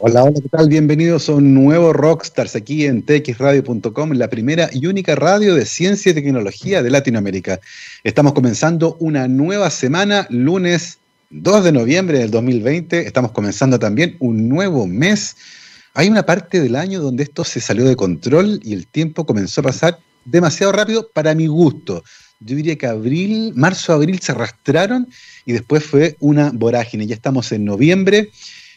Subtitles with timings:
[0.00, 0.68] Hola, hola, ¿qué tal?
[0.68, 6.12] Bienvenidos a un nuevo Rockstars aquí en txradio.com, la primera y única radio de ciencia
[6.12, 7.58] y tecnología de Latinoamérica.
[8.04, 10.98] Estamos comenzando una nueva semana, lunes
[11.30, 13.08] 2 de noviembre del 2020.
[13.08, 15.34] Estamos comenzando también un nuevo mes.
[15.94, 19.62] Hay una parte del año donde esto se salió de control y el tiempo comenzó
[19.62, 22.04] a pasar demasiado rápido para mi gusto.
[22.38, 25.08] Yo diría que abril, marzo, abril se arrastraron
[25.44, 27.04] y después fue una vorágine.
[27.04, 28.30] Ya estamos en noviembre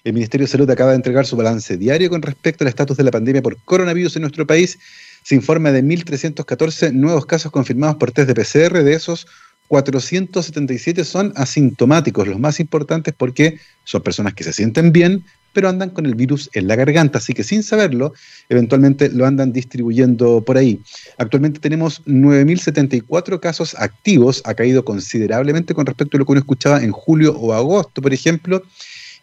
[0.04, 3.04] el Ministerio de Salud acaba de entregar su balance diario con respecto al estatus de
[3.04, 4.80] la pandemia por coronavirus en nuestro país.
[5.24, 8.84] Se informa de 1.314 nuevos casos confirmados por test de PCR.
[8.84, 9.28] De esos,
[9.72, 15.24] 477 son asintomáticos, los más importantes porque son personas que se sienten bien,
[15.54, 18.14] pero andan con el virus en la garganta, así que sin saberlo,
[18.50, 20.82] eventualmente lo andan distribuyendo por ahí.
[21.18, 26.84] Actualmente tenemos 9.074 casos activos, ha caído considerablemente con respecto a lo que uno escuchaba
[26.84, 28.64] en julio o agosto, por ejemplo,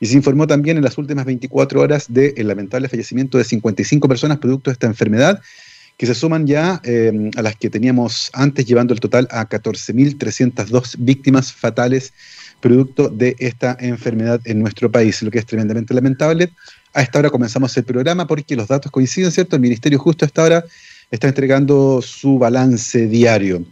[0.00, 4.38] y se informó también en las últimas 24 horas del lamentable fallecimiento de 55 personas
[4.38, 5.40] producto de esta enfermedad,
[5.96, 10.94] que se suman ya eh, a las que teníamos antes, llevando el total a 14.302
[10.98, 12.12] víctimas fatales
[12.60, 16.50] producto de esta enfermedad en nuestro país, lo que es tremendamente lamentable.
[16.92, 19.56] A esta hora comenzamos el programa porque los datos coinciden, ¿cierto?
[19.56, 20.64] El Ministerio justo a esta hora
[21.10, 23.64] está entregando su balance diario.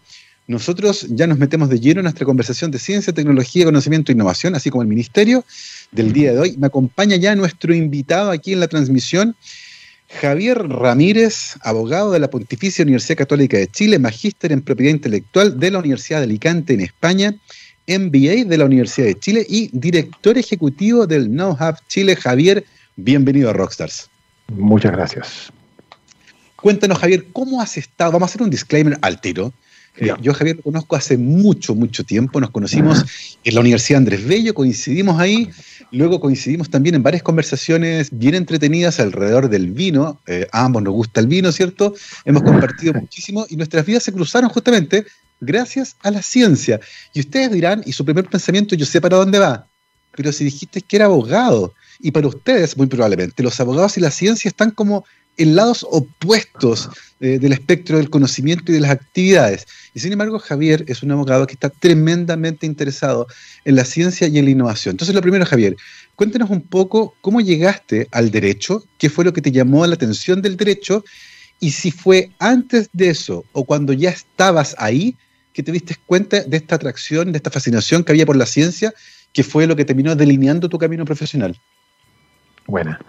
[0.48, 4.54] Nosotros ya nos metemos de lleno en nuestra conversación de ciencia, tecnología, conocimiento e innovación,
[4.54, 5.44] así como el Ministerio
[5.92, 6.56] del día de hoy.
[6.58, 9.36] Me acompaña ya nuestro invitado aquí en la transmisión,
[10.08, 15.70] Javier Ramírez, abogado de la Pontificia Universidad Católica de Chile, magíster en propiedad intelectual de
[15.70, 17.34] la Universidad de Alicante en España,
[17.88, 22.16] MBA de la Universidad de Chile y director ejecutivo del Know Hub Chile.
[22.16, 22.64] Javier,
[22.96, 24.08] bienvenido a Rockstars.
[24.48, 25.52] Muchas gracias.
[26.56, 28.12] Cuéntanos, Javier, ¿cómo has estado?
[28.12, 29.52] Vamos a hacer un disclaimer al tiro.
[29.98, 32.40] Eh, yo Javier lo conozco hace mucho, mucho tiempo.
[32.40, 33.04] Nos conocimos
[33.44, 35.50] en la Universidad Andrés Bello, coincidimos ahí.
[35.92, 40.20] Luego coincidimos también en varias conversaciones bien entretenidas alrededor del vino.
[40.26, 41.94] Eh, a ambos nos gusta el vino, ¿cierto?
[42.24, 45.06] Hemos compartido muchísimo y nuestras vidas se cruzaron justamente
[45.40, 46.80] gracias a la ciencia.
[47.14, 49.66] Y ustedes dirán, y su primer pensamiento, yo sé para dónde va.
[50.16, 54.10] Pero si dijiste que era abogado, y para ustedes, muy probablemente, los abogados y la
[54.10, 55.04] ciencia están como
[55.36, 56.88] en lados opuestos
[57.20, 59.66] eh, del espectro del conocimiento y de las actividades.
[59.94, 63.26] Y sin embargo, Javier es un abogado que está tremendamente interesado
[63.64, 64.92] en la ciencia y en la innovación.
[64.92, 65.76] Entonces, lo primero, Javier,
[66.14, 70.42] cuéntenos un poco cómo llegaste al derecho, qué fue lo que te llamó la atención
[70.42, 71.04] del derecho,
[71.58, 75.16] y si fue antes de eso o cuando ya estabas ahí
[75.52, 78.92] que te diste cuenta de esta atracción, de esta fascinación que había por la ciencia,
[79.32, 81.58] que fue lo que terminó delineando tu camino profesional.
[82.66, 83.00] Buena.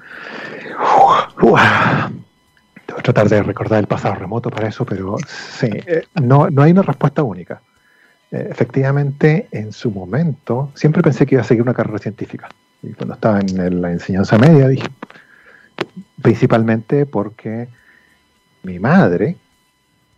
[2.96, 6.72] A tratar de recordar el pasado remoto para eso, pero sí, eh, no, no hay
[6.72, 7.62] una respuesta única.
[8.32, 12.50] Eh, efectivamente, en su momento, siempre pensé que iba a seguir una carrera científica.
[12.84, 14.88] Y cuando estaba en la enseñanza media, dije,
[16.22, 17.68] principalmente porque
[18.64, 19.38] mi madre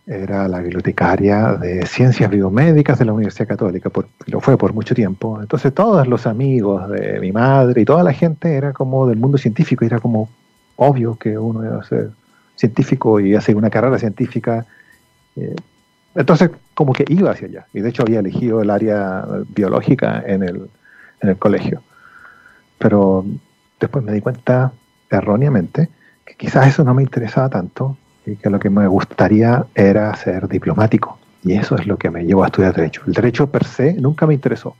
[0.06, 4.94] era la bibliotecaria de ciencias biomédicas de la Universidad Católica, por, lo fue por mucho
[4.94, 5.40] tiempo.
[5.40, 9.38] Entonces todos los amigos de mi madre y toda la gente era como del mundo
[9.38, 10.28] científico, era como
[10.80, 12.10] obvio que uno iba a ser
[12.56, 14.64] científico y hacer una carrera científica.
[15.36, 15.54] Eh,
[16.14, 17.66] entonces, como que iba hacia allá.
[17.74, 19.24] Y de hecho había elegido el área
[19.54, 20.68] biológica en el,
[21.20, 21.82] en el colegio.
[22.78, 23.26] Pero
[23.78, 24.72] después me di cuenta
[25.10, 25.90] erróneamente
[26.24, 30.48] que quizás eso no me interesaba tanto y que lo que me gustaría era ser
[30.48, 31.18] diplomático.
[31.42, 33.02] Y eso es lo que me llevó a estudiar Derecho.
[33.06, 34.76] El Derecho per se nunca me interesó,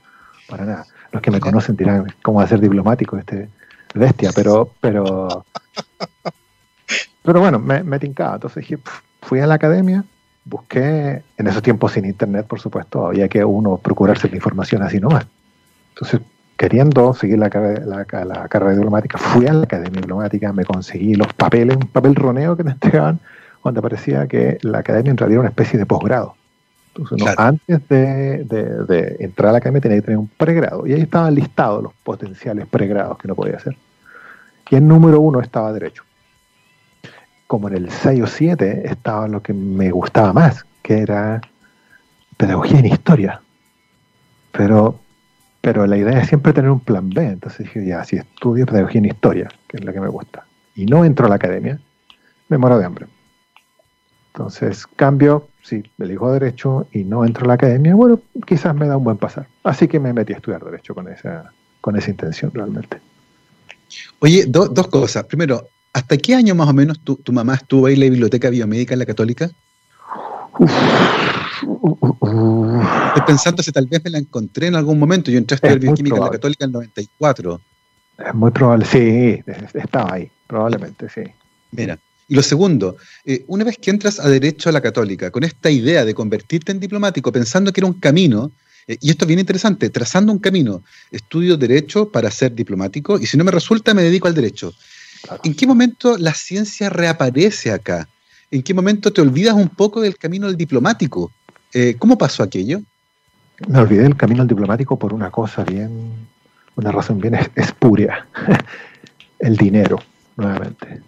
[0.49, 0.85] para nada.
[1.11, 3.49] Los que me conocen dirán cómo va a ser diplomático este
[3.93, 5.45] bestia, pero, pero,
[7.23, 8.35] pero bueno, me, me tincaba.
[8.35, 8.81] Entonces dije,
[9.21, 10.03] fui a la academia,
[10.45, 14.99] busqué, en esos tiempos sin internet, por supuesto, había que uno procurarse la información así
[14.99, 15.25] nomás.
[15.93, 16.21] Entonces,
[16.57, 21.33] queriendo seguir la, la, la, carrera diplomática, fui a la academia diplomática, me conseguí los
[21.33, 23.19] papeles, un papel roneo que me entregaban,
[23.63, 26.35] donde parecía que la academia en realidad era una especie de posgrado.
[26.93, 30.85] Entonces, antes de, de, de, entrar a la academia tenía que tener un pregrado.
[30.85, 33.77] Y ahí estaban listados los potenciales pregrados que uno podía hacer.
[34.71, 36.03] Y en número uno estaba derecho
[37.51, 41.41] como en el 6 o 7 estaba lo que me gustaba más, que era
[42.37, 43.41] pedagogía en historia.
[44.53, 44.97] Pero,
[45.59, 47.21] pero la idea es siempre tener un plan B.
[47.21, 50.45] Entonces dije, ya, si estudio pedagogía en historia, que es la que me gusta,
[50.75, 51.77] y no entro a la academia,
[52.47, 53.07] me muero de hambre.
[54.27, 58.95] Entonces, cambio, si elijo derecho y no entro a la academia, bueno, quizás me da
[58.95, 59.45] un buen pasar.
[59.65, 61.51] Así que me metí a estudiar derecho con esa,
[61.81, 63.10] con esa intención realmente.
[64.19, 65.25] Oye, dos cosas.
[65.25, 68.93] Primero, ¿Hasta qué año más o menos tu, mamá estuvo ahí en la biblioteca biomédica
[68.93, 69.51] en la católica?
[73.07, 75.31] Estoy pensando si tal vez me la encontré en algún momento.
[75.31, 77.61] Yo entré a estudiar bioquímica en la católica en el 94.
[78.25, 79.43] Es muy probable, sí,
[79.73, 81.23] estaba ahí, probablemente, sí.
[81.71, 81.97] Mira,
[82.27, 85.71] y lo segundo, eh, una vez que entras a Derecho a la Católica, con esta
[85.71, 88.51] idea de convertirte en diplomático, pensando que era un camino,
[88.87, 93.25] eh, y esto es bien interesante, trazando un camino, estudio Derecho para ser diplomático, y
[93.25, 94.73] si no me resulta, me dedico al Derecho.
[95.43, 98.07] ¿En qué momento la ciencia reaparece acá?
[98.49, 101.31] ¿En qué momento te olvidas un poco del camino del diplomático?
[101.73, 102.81] Eh, ¿Cómo pasó aquello?
[103.67, 106.11] Me olvidé del camino del diplomático por una cosa bien,
[106.75, 108.25] una razón bien espuria,
[109.39, 109.99] el dinero,
[110.35, 111.01] nuevamente.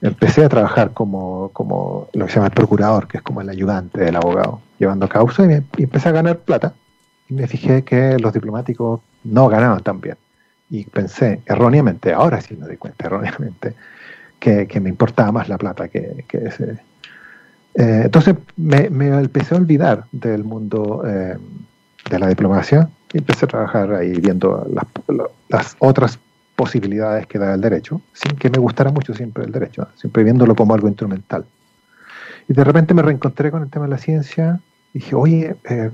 [0.00, 3.48] Empecé a trabajar como, como lo que se llama el procurador, que es como el
[3.48, 6.74] ayudante del abogado, llevando causa y, y empecé a ganar plata.
[7.28, 10.16] Y me fijé que los diplomáticos no ganaban tan bien
[10.70, 13.74] y pensé erróneamente, ahora sí me di cuenta erróneamente,
[14.38, 16.78] que, me importaba más la plata que, ese.
[17.74, 21.36] Eh, entonces me, empecé a olvidar del mundo eh,
[22.10, 24.86] de la diplomacia y empecé a trabajar ahí viendo las,
[25.48, 26.18] las, otras
[26.54, 30.54] posibilidades que da el derecho, sin que me gustara mucho siempre el derecho, siempre viéndolo
[30.54, 31.44] como algo instrumental.
[32.48, 34.60] Y de repente me reencontré con el tema de la ciencia
[34.94, 35.90] y dije, oye, eh,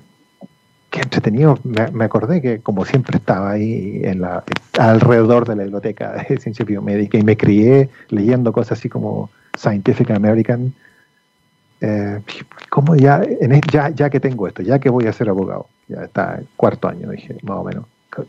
[0.93, 1.59] qué entretenido.
[1.65, 4.45] Me, acordé que como siempre estaba ahí en la,
[4.79, 10.11] alrededor de la biblioteca de ciencia biomédica y me crié leyendo cosas así como Scientific
[10.11, 10.73] American.
[11.81, 12.21] Eh,
[12.69, 13.23] ¿Cómo ya,
[13.73, 17.11] ya, ya que tengo esto, ya que voy a ser abogado, ya está cuarto año,
[17.11, 17.87] dije, más o menos,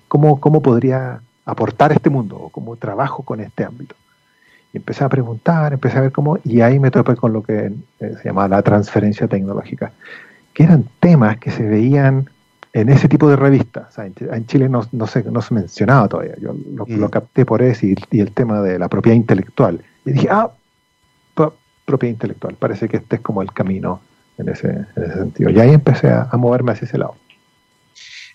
[0.07, 3.95] ¿cómo, cómo podría aportar este mundo o cómo trabajo con este ámbito?
[4.73, 7.73] Y empecé a preguntar, empecé a ver cómo, y ahí me topé con lo que
[7.99, 9.91] eh, se llama la transferencia tecnológica,
[10.53, 12.29] que eran temas que se veían
[12.73, 13.97] en ese tipo de revistas.
[13.99, 16.35] en, Chile no, no, se, no se mencionaba todavía.
[16.41, 17.09] Yo lo, mm.
[17.09, 19.79] capté por eso y, el tema de la propiedad intelectual.
[20.05, 20.51] Y dije, ah,
[21.85, 22.55] propiedad intelectual.
[22.55, 24.01] Parece que este es como el camino
[24.37, 25.49] en ese, en ese sentido.
[25.51, 27.15] Y ahí empecé a, moverme hacia ese lado.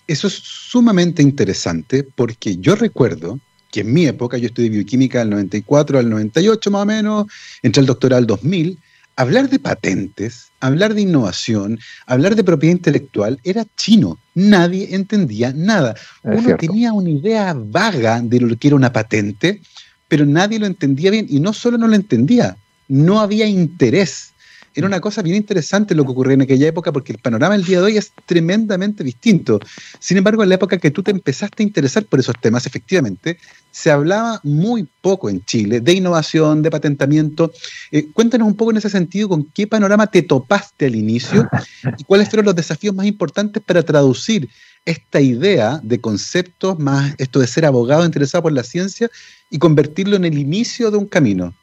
[0.07, 3.39] Eso es sumamente interesante porque yo recuerdo
[3.71, 7.25] que en mi época, yo estudié bioquímica del 94 al 98 más o menos,
[7.61, 8.79] entré al doctoral 2000,
[9.19, 14.17] hablar de patentes, hablar de innovación, hablar de propiedad intelectual era chino.
[14.33, 15.93] Nadie entendía nada.
[16.23, 19.61] Uno tenía una idea vaga de lo que era una patente,
[20.07, 21.25] pero nadie lo entendía bien.
[21.29, 22.55] Y no solo no lo entendía,
[22.87, 24.31] no había interés
[24.75, 27.65] era una cosa bien interesante lo que ocurrió en aquella época porque el panorama del
[27.65, 29.59] día de hoy es tremendamente distinto.
[29.99, 33.37] Sin embargo, en la época que tú te empezaste a interesar por esos temas, efectivamente,
[33.71, 37.51] se hablaba muy poco en Chile de innovación, de patentamiento.
[37.91, 41.47] Eh, cuéntanos un poco en ese sentido con qué panorama te topaste al inicio
[41.97, 44.49] y cuáles fueron los desafíos más importantes para traducir
[44.85, 49.09] esta idea de conceptos más esto de ser abogado interesado por la ciencia
[49.49, 51.53] y convertirlo en el inicio de un camino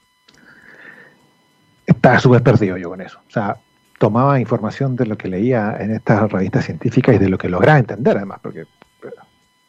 [2.06, 3.18] estaba súper perdido yo con eso.
[3.26, 3.56] O sea,
[3.98, 7.78] tomaba información de lo que leía en estas revistas científicas y de lo que lograba
[7.78, 8.66] entender además, porque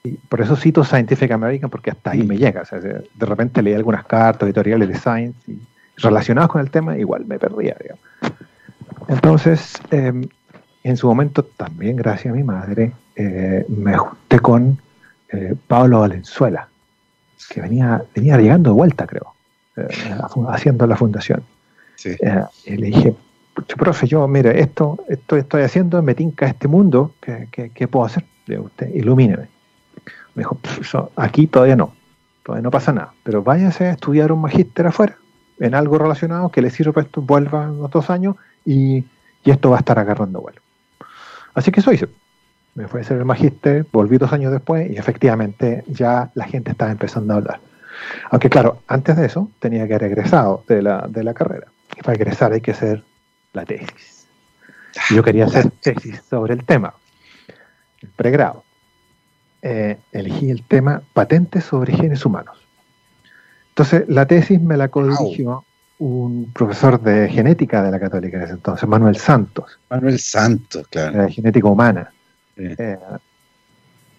[0.03, 2.61] y por eso cito Scientific American porque hasta ahí me llega.
[2.61, 5.59] O sea, de repente leía algunas cartas editoriales de Science y
[5.97, 7.75] relacionadas con el tema, igual me perdía.
[7.81, 8.03] Digamos.
[9.09, 10.23] Entonces, em,
[10.83, 14.77] en su momento, también gracias a mi madre, eh, me ajusté con
[15.29, 16.69] eh, Pablo Valenzuela,
[17.49, 19.33] que venía, venía llegando de vuelta, creo,
[19.75, 19.87] eh,
[20.47, 21.43] haciendo la fundación.
[22.05, 23.15] Eh, y le dije,
[23.77, 28.23] profe, yo, mire, esto, esto estoy haciendo, me tinca este mundo, ¿qué, puedo hacer?
[28.45, 29.47] Le usted, ilumíneme.
[30.35, 30.59] Me dijo,
[31.15, 31.93] aquí todavía no,
[32.43, 35.17] todavía no pasa nada, pero váyase a estudiar un magíster afuera,
[35.59, 38.35] en algo relacionado que le sirva esto, vuelva en otros años
[38.65, 39.05] y,
[39.43, 40.59] esto va a estar agarrando vuelo.
[41.53, 42.09] Así que eso hice.
[42.75, 46.71] Me fui a hacer el magíster, volví dos años después y efectivamente ya la gente
[46.71, 47.61] estaba empezando a hablar.
[48.29, 52.01] Aunque claro, antes de eso tenía que haber egresado de la, de la carrera y
[52.01, 53.03] para egresar hay que hacer
[53.53, 54.27] la tesis.
[55.13, 56.93] Yo quería hacer tesis sobre el tema,
[58.01, 58.63] el pregrado.
[59.61, 62.57] Eh, elegí el tema patentes sobre genes humanos.
[63.69, 65.65] Entonces, la tesis me la codirigió
[65.99, 69.79] un profesor de genética de la Católica en ese entonces, Manuel Santos.
[69.89, 71.23] Manuel Santos, claro.
[71.23, 72.11] De genética humana.
[72.55, 72.97] Eh,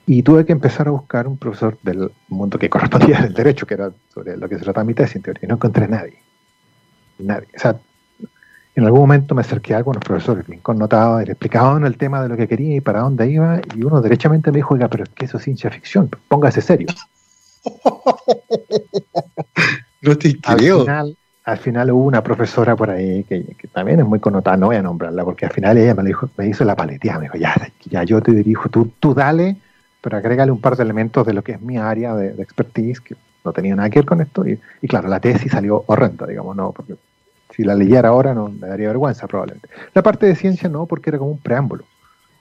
[0.06, 3.74] y tuve que empezar a buscar un profesor del mundo que correspondía al derecho, que
[3.74, 6.27] era sobre lo que se trataba mi tesis en teoría, y no encontré a nadie
[7.26, 7.48] nadie.
[7.56, 7.76] O sea,
[8.78, 12.36] en algún momento me acerqué a algunos profesores y le explicaban el tema de lo
[12.36, 15.24] que quería y para dónde iba, y uno derechamente me dijo, oiga, pero es que
[15.24, 16.86] eso es ciencia ficción, póngase serio.
[20.02, 24.20] no te al final, al final hubo una profesora por ahí que, también es muy
[24.20, 27.18] connotada, no voy a nombrarla, porque al final ella me, dijo, me hizo la paleteada,
[27.18, 27.56] me dijo, ya,
[27.90, 29.56] ya yo te dirijo, tú, tú dale,
[30.00, 33.16] pero agrégale un par de elementos de lo que es mi área de, expertise, que
[33.44, 36.54] no tenía nada que ver con esto, y, y claro, la tesis salió horrenda, digamos,
[36.54, 36.94] no, porque
[37.54, 39.68] si la leyera ahora no me daría vergüenza probablemente.
[39.94, 41.84] La parte de ciencia no, porque era como un preámbulo.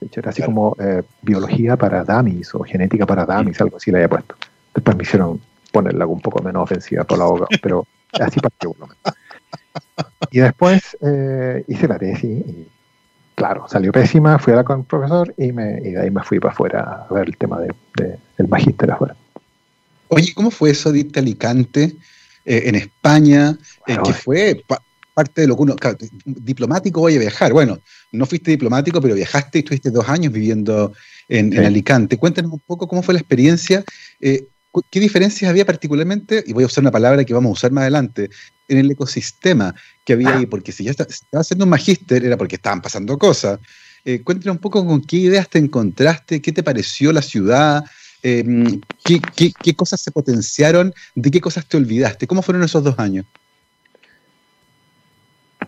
[0.00, 3.90] De hecho, era así como eh, biología para dummies o genética para dummies, algo así
[3.90, 4.36] le había puesto.
[4.74, 5.40] Después me hicieron
[5.72, 7.86] ponerla un poco menos ofensiva por la boca, pero
[8.20, 8.88] así partió uno.
[10.30, 12.68] Y después eh, hice la tesis y,
[13.34, 16.22] claro, salió pésima, fui a la con el profesor y, me, y de ahí me
[16.22, 17.72] fui para afuera a ver el tema de,
[18.36, 19.16] del magíster afuera.
[20.08, 21.94] Oye, ¿cómo fue eso de Alicante
[22.44, 23.56] eh, en España?
[23.86, 24.62] Eh, que fue
[25.18, 25.76] parte de lo que uno.
[26.24, 27.52] diplomático voy a viajar.
[27.52, 27.80] Bueno,
[28.12, 30.92] no fuiste diplomático, pero viajaste y estuviste dos años viviendo
[31.28, 32.16] en, Alicante.
[32.16, 33.82] Cuéntanos un poco cómo fue la experiencia.
[34.20, 34.46] Eh,
[34.92, 37.82] ¿Qué diferencias había particularmente, y voy a usar una palabra que vamos a usar más
[37.82, 38.30] adelante,
[38.68, 40.46] en el ecosistema que había ahí?
[40.46, 43.58] Porque si ya estaba haciendo un magíster era porque estaban pasando cosas.
[44.04, 47.84] Eh, cuéntanos un poco con qué ideas te encontraste, qué te pareció la ciudad,
[48.22, 53.26] em, qué, cosas se potenciaron, de qué cosas te olvidaste, cómo fueron esos dos años.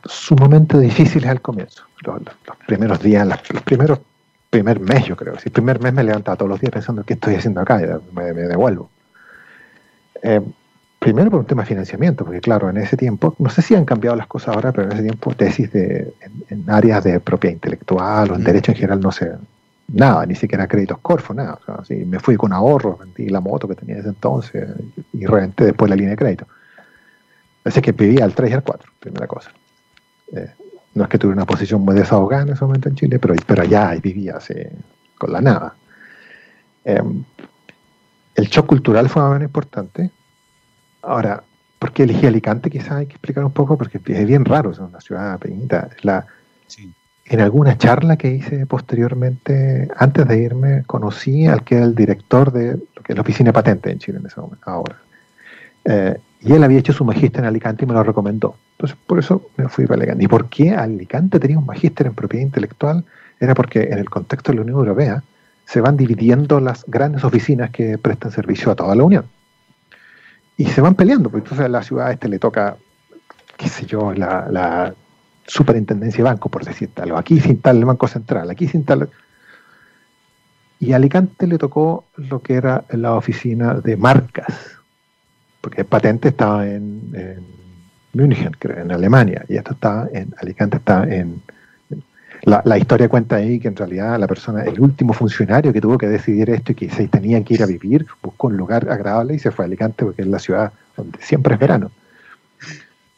[0.04, 2.21] Sumamente difíciles al comienzo, los,
[2.66, 4.00] primeros días, los primeros
[4.50, 5.35] primer mes, yo creo.
[5.42, 8.25] El primer mes me levantaba todos los días pensando qué estoy haciendo acá y me,
[8.33, 8.90] devuelvo.
[10.23, 10.40] Eh,
[10.99, 13.85] primero por un tema de financiamiento, porque claro, en ese tiempo, no sé si han
[13.85, 16.12] cambiado las cosas ahora, pero en ese tiempo tesis de,
[16.49, 18.45] en, áreas de propiedad intelectual o en mm.
[18.45, 19.33] derecho en general no sé,
[19.88, 21.59] nada, ni siquiera créditos Corfo, nada.
[21.78, 24.69] O sea, me fui con ahorros, vendí la moto que tenía desde entonces
[25.12, 26.47] y reventé después la línea de crédito.
[27.64, 29.50] Así que vivía al 3 y al 4, primera cosa.
[30.33, 30.51] Eh,
[30.95, 33.63] no es que tuviera una posición muy desahogada en ese momento en Chile, pero, pero
[33.63, 34.55] allá vivía así,
[35.17, 35.75] con la nada.
[36.85, 37.25] Em,
[38.35, 40.11] el shock cultural fue más importante.
[41.03, 41.43] Ahora,
[41.79, 42.71] ¿por qué elegí Alicante?
[42.71, 45.91] Quizás hay que explicar un poco, porque es bien raro, es una ciudad pequeñita.
[46.03, 46.27] La,
[47.27, 52.51] En alguna charla que hice posteriormente, antes de irme, conocí al que era el director
[52.53, 54.97] de lo que es la oficina patente en Chile en ese momento, ahora.
[55.85, 58.57] Eh, y él había hecho su magíster en Alicante y me lo recomendó.
[58.73, 60.25] Entonces, por eso me fui para Alicante.
[60.25, 63.05] ¿Y por qué Alicante tenía un magíster en propiedad intelectual?
[63.39, 65.23] Era porque en el contexto de la Unión Europea
[65.67, 69.27] se van dividiendo las grandes oficinas que prestan servicio a toda la Unión.
[70.57, 72.77] Y se van peleando, porque entonces a la ciudad este le toca,
[73.57, 74.95] qué sé yo, la,
[75.47, 79.09] superintendencia de banco, por decir tal, aquí sin tal el Banco Central, aquí sin tal.
[80.79, 84.80] Y a Alicante le tocó lo que era la oficina de marcas,
[85.61, 87.45] porque patente estaba en, en
[88.12, 91.43] München, creo, en Alemania, y esto está en Alicante, está en...
[92.43, 96.09] La, historia cuenta ahí que en realidad la persona, el último funcionario que tuvo que
[96.09, 99.38] decidir esto y que se tenían que ir a vivir, buscó un lugar agradable y
[99.38, 101.90] se fue a Alicante porque es la ciudad donde siempre es verano.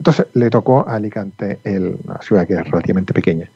[0.00, 3.48] Entonces le tocó a Alicante, el, una ciudad que es relativamente pequeña.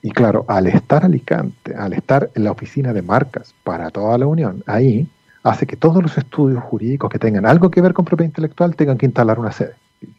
[0.00, 4.26] Y claro, al estar Alicante, al estar en la oficina de marcas para toda la
[4.26, 5.06] Unión, ahí
[5.42, 8.98] hace que todos los estudios jurídicos que tengan algo que ver con propiedad intelectual tengan
[8.98, 9.74] que instalar una sede.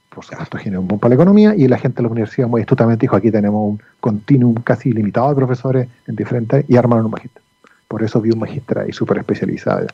[0.10, 2.62] Por supuesto, genera un boom para la economía y la gente de la universidad muy
[2.62, 7.12] astutamente dijo, aquí tenemos un continuum casi ilimitado de profesores en diferentes y armaron un
[7.12, 7.42] magíster.
[7.88, 9.88] Por eso vi un magíster ahí súper especializado.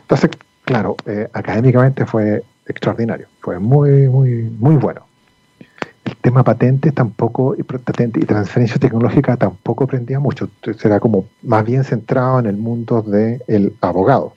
[0.00, 0.30] Entonces,
[0.64, 5.06] claro, eh, académicamente fue extraordinario, fue muy, muy, muy bueno.
[6.04, 10.48] El tema patentes tampoco, y patente y transferencia tecnológica tampoco aprendía mucho.
[10.76, 14.34] Será como más bien centrado en el mundo del abogado.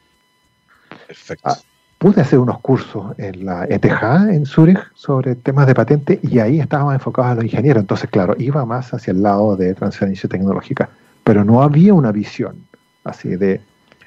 [1.07, 1.49] Perfecto.
[1.49, 1.57] Ah,
[1.97, 3.85] pude hacer unos cursos en la ETH
[4.29, 7.81] en Zurich sobre temas de patente y ahí estaba enfocado a los ingenieros.
[7.81, 10.89] Entonces, claro, iba más hacia el lado de transferencia tecnológica,
[11.23, 12.65] pero no había una visión
[13.05, 13.61] así de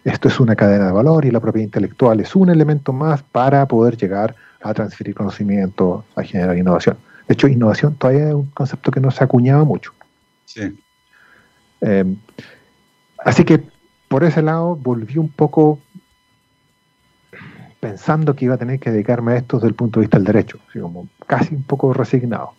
[0.04, 3.66] esto es una cadena de valor y la propiedad intelectual es un elemento más para
[3.66, 6.96] poder llegar a transferir conocimiento, a generar innovación.
[7.28, 9.92] De hecho, innovación todavía es un concepto que no se acuñaba mucho.
[10.46, 10.76] Sí.
[11.82, 12.16] Eh,
[13.18, 13.62] así que
[14.08, 15.78] por ese lado volví un poco
[17.80, 20.26] pensando que iba a tener que dedicarme a esto desde el punto de vista del
[20.26, 22.52] derecho, así como casi un poco resignado.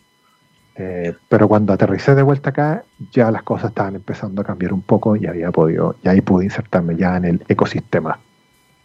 [0.75, 4.81] Eh, pero cuando aterricé de vuelta acá, ya las cosas estaban empezando a cambiar un
[4.81, 8.17] poco y había podido, y ahí pude insertarme ya en el ecosistema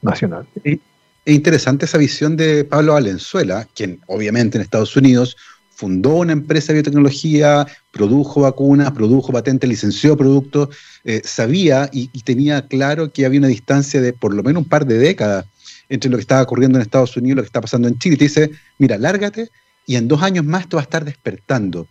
[0.02, 0.46] nacional.
[0.64, 0.80] es
[1.26, 5.36] interesante esa visión de Pablo Valenzuela, quien obviamente en Estados Unidos
[5.74, 10.68] fundó una empresa de biotecnología, produjo vacunas, produjo patentes, licenció productos,
[11.04, 14.86] eh, sabía y, tenía claro que había una distancia de por lo menos un par
[14.86, 15.46] de décadas
[15.88, 18.14] entre lo que estaba ocurriendo en Estados Unidos y lo que está pasando en Chile.
[18.14, 19.50] Y te dice, mira, lárgate
[19.86, 21.88] y en dos años más te va a estar despertando.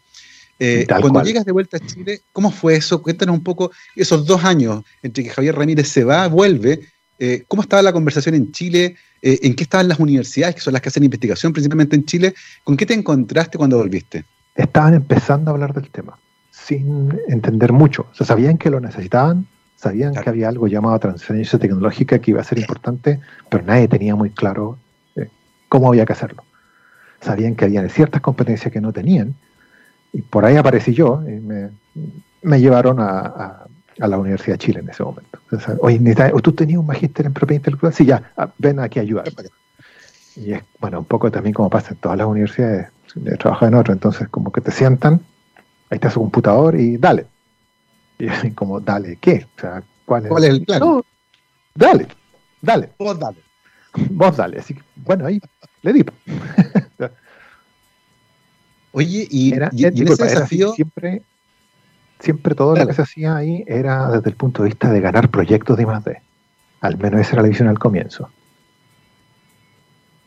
[0.60, 3.02] Eh, cuando llegas de vuelta a Chile, ¿cómo fue eso?
[3.02, 6.80] Cuéntanos un poco esos dos años entre que Javier Ramírez se va, vuelve.
[7.26, 8.98] Eh, ¿Cómo estaba la conversación en Chile?
[9.22, 12.34] Eh, ¿En qué estaban las universidades, que son las que hacen investigación principalmente en Chile?
[12.66, 14.26] ¿Con qué te encontraste cuando volviste?
[14.56, 16.18] Estaban empezando a hablar del tema,
[16.52, 18.08] sin entender mucho.
[18.12, 19.48] O sea, sabían que lo necesitaban,
[19.84, 24.16] Sabían que había algo llamado transferencia tecnológica que iba a ser importante, pero nadie tenía
[24.16, 24.78] muy claro
[25.18, 25.28] eh,
[25.68, 26.46] cómo había que hacerlo.
[27.20, 29.36] Sabían que había ciertas competencias que no tenían,
[30.14, 31.34] y por ahí aparecí yo, y
[32.44, 33.63] me, llevaron a,
[33.98, 35.40] la Universidad de Chile en ese momento.
[35.80, 36.00] Oye,
[36.42, 37.94] ¿tú tenías un magíster en propiedad intelectual?
[37.94, 39.26] Sí, ya, ah, ven aquí a ayudar.
[40.36, 42.88] Y es, bueno, un poco también como pasa en todas las universidades,
[43.26, 45.22] he trabajado en otro, entonces como que te sientan,
[45.90, 47.28] ahí está su computador y dale.
[48.18, 49.46] Y así como, dale, ¿qué?
[49.58, 51.02] O sea, ¿cuál es, el plan?
[51.76, 52.08] dale,
[52.62, 52.90] dale.
[52.98, 53.38] Vos dale.
[54.10, 54.60] Vos dale.
[54.60, 55.40] Así que, bueno, ahí
[55.82, 56.06] le di.
[58.94, 61.24] Oye, y, era, siempre,
[62.24, 65.30] siempre todo lo que se hacía ahí era desde el punto de vista de ganar
[65.30, 66.22] proyectos de más de.
[66.80, 68.30] Al menos esa era la visión al comienzo.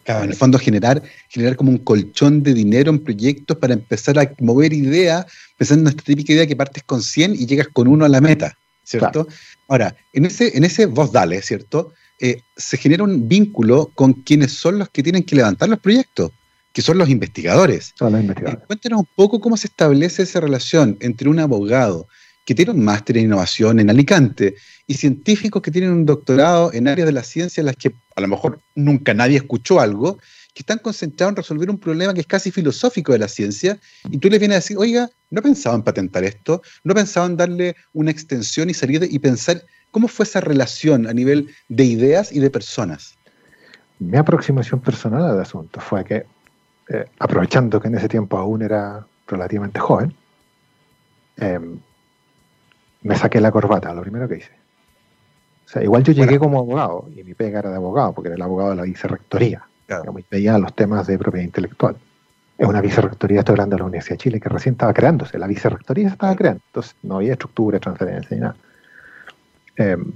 [0.05, 4.19] Claro, en el fondo generar, generar como un colchón de dinero en proyectos para empezar
[4.19, 5.27] a mover ideas,
[5.57, 8.21] pensando en esta típica idea que partes con 100 y llegas con uno a la
[8.21, 9.27] meta, ¿cierto?
[9.67, 11.93] Ahora, en ese, en ese vos dale, ¿cierto?
[12.21, 16.31] Eh, se genera un vínculo con quienes son los que tienen que levantar los proyectos,
[16.77, 17.95] que son los investigadores.
[17.99, 18.63] Son los investigadores.
[18.63, 22.07] Eh, cuéntenos un poco cómo se establece esa relación entre un abogado
[22.45, 24.57] que tiene un máster en innovación en Alicante
[24.87, 28.21] y científicos que tienen un doctorado en áreas de la ciencia en las que a
[28.21, 30.19] lo mejor nunca nadie escuchó algo,
[30.53, 33.79] que están concentrados en resolver un problema que es casi filosófico de la ciencia,
[34.11, 37.39] y tú les vienes a decir, oiga, no pensaba en patentar esto, no pensaba en
[37.39, 42.33] darle una extensión y salir y pensar cómo fue esa relación a nivel de ideas
[42.33, 43.17] y de personas.
[43.99, 46.27] Mi aproximación personal al asunto fue que,
[46.89, 50.15] eh, aprovechando que en ese tiempo aún era relativamente joven,
[51.37, 51.79] em,
[53.03, 54.53] me saqué la corbata, lo primero que hice.
[55.65, 58.37] O sea, igual yo llegué como abogado, y mi pega era de abogado, porque era
[58.37, 59.67] el abogado de la vicerrectoría.
[59.87, 60.13] Claro.
[60.29, 61.97] veía los temas de propiedad intelectual.
[62.59, 65.39] Es una vicerrectoría, estoy hablando de la Universidad de Chile, que recién estaba creándose.
[65.39, 68.57] La vicerrectoría se estaba creando, entonces no había estructura, transferencia ni nada.
[69.77, 70.13] Em,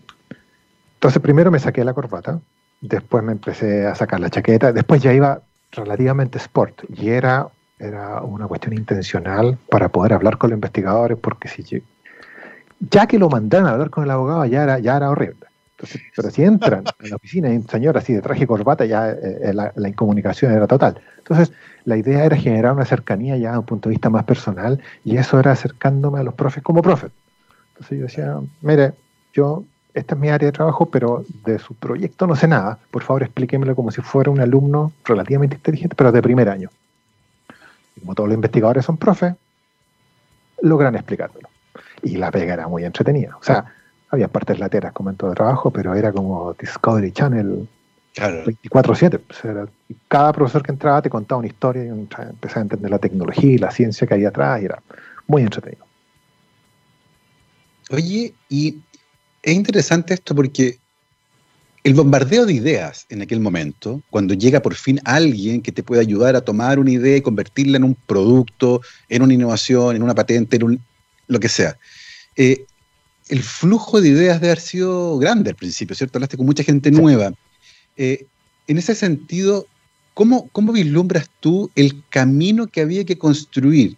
[0.95, 2.41] entonces primero me saqué la corbata,
[2.81, 7.49] después me empecé a sacar la chaqueta, después ya iba relativamente sport, y era,
[7.79, 11.83] era una cuestión intencional para poder hablar con los investigadores, porque si
[12.81, 15.47] ya que lo mandaron a hablar con el abogado, ya era, ya era horrible.
[16.17, 19.11] pero si entran en la oficina y un señor así de traje y corbata, ya
[19.11, 21.00] eh, eh, la, incomunicación era total.
[21.19, 21.53] Entonces,
[21.85, 25.17] la idea era generar una cercanía ya a un punto de vista más personal, y
[25.17, 27.09] eso era acercándome a los profes como profe.
[27.73, 28.93] Entonces yo decía, mire,
[29.33, 32.79] yo, esta es mi área de trabajo, pero de su proyecto no sé nada.
[32.91, 36.71] Por favor, explíquemelo como si fuera un alumno relativamente inteligente, pero de primer año.
[37.99, 39.35] como todos los investigadores son profes,
[40.63, 41.49] logran explicármelo
[42.03, 43.37] y la pega era muy entretenida.
[43.39, 43.65] O sea,
[44.11, 47.69] había partes lateras como en todo trabajo, pero era como Discovery Channel
[48.17, 49.69] 24-7.
[50.09, 53.59] cada profesor que entraba te contaba una historia y empezaba a entender la tecnología y
[53.59, 54.83] la ciencia que hay atrás y era
[55.26, 55.85] muy entretenido.
[57.91, 58.81] Oye, y
[59.43, 60.79] es interesante esto porque
[61.83, 66.03] el bombardeo de ideas en aquel momento, cuando llega por fin alguien que te puede
[66.03, 70.15] ayudar a tomar una idea y convertirla en un producto, en una innovación, en una
[70.15, 70.81] patente, en un,
[71.26, 71.79] lo que sea.
[72.37, 72.65] Eh,
[73.29, 76.19] el flujo de ideas debe haber sido grande al principio, ¿cierto?
[76.19, 77.33] Hablaste con mucha gente nueva.
[77.97, 78.26] Eh,
[78.67, 79.67] en ese sentido,
[80.15, 83.97] ¿cómo, ¿cómo vislumbras tú el camino que había que construir?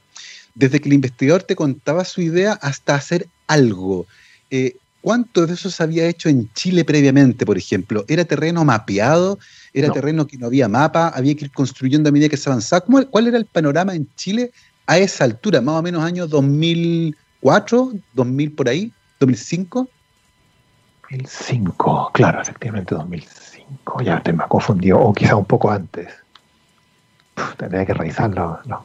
[0.55, 4.07] Desde que el investigador te contaba su idea hasta hacer algo.
[4.51, 8.05] Eh, ¿Cuánto de eso se había hecho en Chile previamente, por ejemplo?
[8.09, 9.39] ¿Era terreno mapeado?
[9.75, 11.09] ¿Era terreno que no había mapa?
[11.09, 12.85] ¿Había que ir construyendo a medida que se avanzaba?
[13.11, 14.53] ¿Cuál era el panorama en Chile
[14.87, 19.89] a esa altura, más o menos año 2004, 2000 por ahí, 2005.
[21.11, 26.09] 2005, claro, efectivamente 2005, ya te me confundido, o quizá un poco antes.
[27.57, 28.85] tendría que revisarlo, no.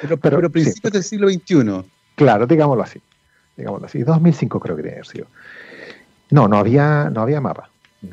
[0.00, 1.84] Pero, pero, principios del siglo XXI.
[2.16, 3.00] Claro, digámoslo así.
[3.58, 4.02] Digámoslo así.
[4.02, 5.26] 2005 creo que tiene que haber sido.
[6.30, 7.68] No, no había, no había mapa.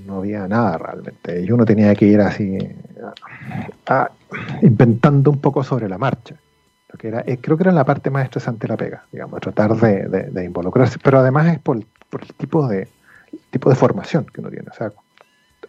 [0.06, 1.42] No había nada realmente.
[1.42, 2.58] Y uno tenía que ir así
[4.62, 6.36] inventando un poco sobre la marcha
[6.98, 9.76] que era, eh, creo que era la parte más estresante de la pega, digamos, tratar
[9.76, 12.88] de, involucrarse, pero además es por, el tipo de,
[13.52, 14.70] tipo de formación que uno tiene.
[14.70, 14.92] O sea,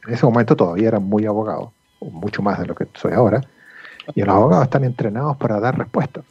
[0.07, 3.41] en ese momento todavía era muy abogado, mucho más de lo que soy ahora,
[4.15, 6.25] y los abogados están entrenados para dar respuestas,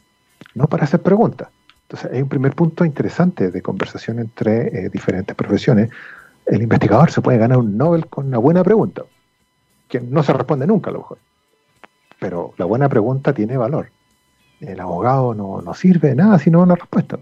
[0.54, 1.48] no para hacer preguntas.
[1.96, 5.90] Entonces, hay un primer punto interesante de conversación entre eh, diferentes profesiones.
[6.44, 9.02] El investigador se puede ganar un Nobel con una buena pregunta,
[9.88, 11.18] que no se responde nunca a lo mejor.
[12.20, 13.88] Pero la buena pregunta tiene valor
[14.60, 17.18] el abogado no, no sirve de nada si no una respuesta.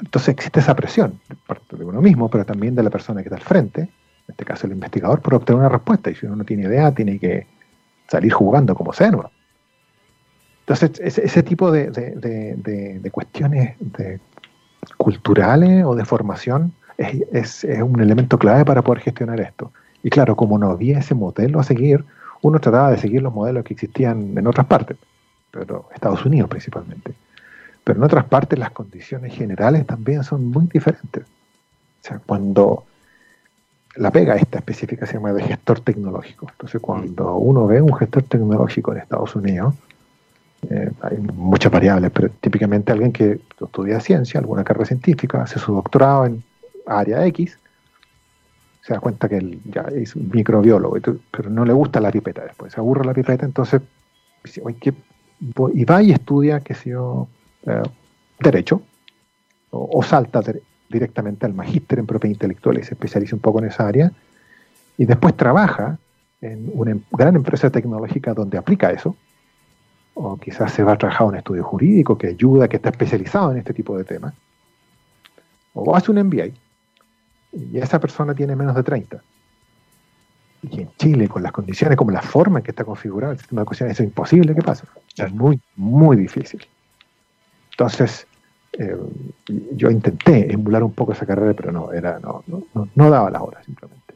[0.00, 3.36] Entonces existe esa presión, parte de uno mismo, pero también de la persona que está
[3.36, 3.90] al frente, en
[4.28, 6.10] este caso el investigador, por obtener una respuesta.
[6.10, 7.46] Y si uno no tiene idea, tiene que
[8.08, 9.12] salir jugando como sea.
[10.70, 13.76] Entonces, ese, tipo de, cuestiones
[14.96, 19.72] culturales o de formación es, es, un elemento clave para poder gestionar esto.
[20.02, 22.04] Y claro, como no había ese modelo a seguir,
[22.42, 24.96] uno trataba de seguir los modelos que existían en otras partes
[25.50, 27.14] pero Estados Unidos principalmente.
[27.84, 31.24] Pero en otras partes las condiciones generales también son muy diferentes.
[31.24, 32.84] O sea, cuando
[33.96, 36.46] la pega esta específica se llama de gestor tecnológico.
[36.50, 39.74] Entonces, cuando uno ve un gestor tecnológico en Estados Unidos,
[40.68, 45.74] eh, hay muchas variables, pero típicamente alguien que estudia ciencia, alguna carrera científica, hace su
[45.74, 46.42] doctorado en
[46.86, 47.58] área X,
[48.82, 50.96] se da cuenta que él ya es microbiólogo,
[51.30, 53.80] pero no le gusta la pipeta después, se aburre la pipeta, entonces
[55.72, 57.28] y va y estudia, que sé yo,
[57.66, 57.82] eh,
[58.38, 58.82] derecho,
[59.70, 60.42] o, salta
[60.88, 64.12] directamente al magíster en propiedad intelectual y se especializa un poco en esa área,
[64.98, 65.98] y después trabaja
[66.40, 69.16] en una em, gran empresa tecnológica donde aplica eso,
[70.14, 73.58] o quizás se va a trabajar un estudio jurídico que ayuda, que está especializado en
[73.58, 74.34] este tipo de temas,
[75.74, 76.46] o hace un MBA,
[77.52, 79.22] y esa persona tiene menos de 30.
[80.62, 83.60] Y en Chile, con las condiciones, como la forma en que está configurado el sistema
[83.60, 84.84] de educación, eso es imposible que pase.
[85.16, 86.66] Es muy, muy difícil.
[87.70, 88.26] Entonces,
[88.72, 88.96] eh,
[89.72, 93.42] yo intenté emular un poco esa carrera, pero no, era, no, no, no, daba las
[93.42, 94.09] horas simplemente.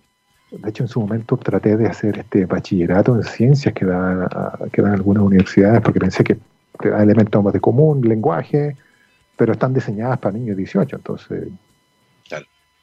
[0.58, 4.28] De hecho, en su momento traté de hacer este bachillerato en ciencias que dan,
[4.72, 6.38] que dan algunas universidades, porque pensé que
[6.82, 8.76] da elementos más de común, lenguaje,
[9.36, 11.48] pero están diseñadas para niños de 18, entonces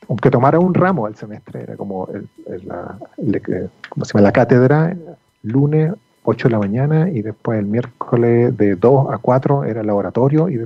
[0.10, 2.08] aunque tomara un ramo al semestre, era como
[2.46, 4.22] la, se llama?
[4.22, 4.98] la cátedra,
[5.44, 9.88] lunes 8 de la mañana y después el miércoles de 2 a 4 era el
[9.88, 10.60] laboratorio y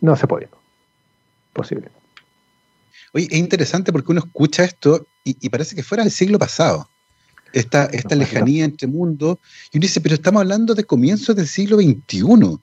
[0.00, 0.48] no se podía.
[1.52, 1.88] Posible.
[3.16, 6.86] Oye, es interesante porque uno escucha esto y, parece que fuera el siglo pasado.
[7.54, 9.38] Esta, esta lejanía entre mundos.
[9.72, 12.58] Y uno dice, pero estamos hablando de comienzos del siglo XXI.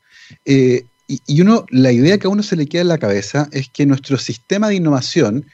[0.45, 3.49] Eh, y, y, uno, la idea que a uno se le queda en la cabeza
[3.51, 5.47] es que nuestro sistema de innovación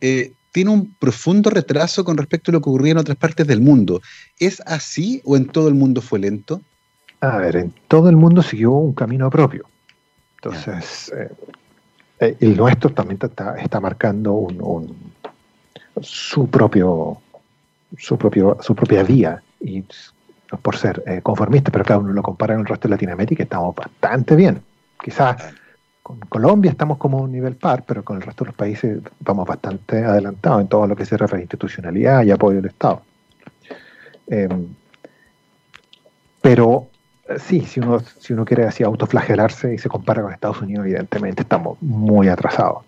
[0.00, 3.60] eh, tiene un profundo retraso con respecto a lo que ocurría en otras partes del
[3.60, 4.02] mundo.
[4.38, 6.62] ¿Es así o en todo el mundo fue lento?
[7.20, 9.68] A ver, en todo el mundo siguió un camino propio.
[10.36, 11.28] Entonces, eh,
[12.22, 14.94] eh, el nuestro también está, marcando un,
[16.00, 17.18] su propio
[17.98, 19.84] su propio su propia vía y
[20.62, 24.36] por ser conformista, pero claro, uno lo compara con el resto de Latinoamérica, estamos bastante
[24.36, 24.62] bien.
[25.02, 25.36] Quizás
[26.02, 29.46] con Colombia estamos como un nivel par, pero con el resto de los países vamos
[29.46, 33.02] bastante adelantados en todo lo que se refiere a institucionalidad y apoyo del Estado.
[34.26, 34.74] Em,
[36.40, 36.91] pero eh,
[37.38, 41.42] sí, si uno, si uno quiere así autoflagelarse y se compara con Estados Unidos, evidentemente
[41.42, 42.84] estamos muy atrasados.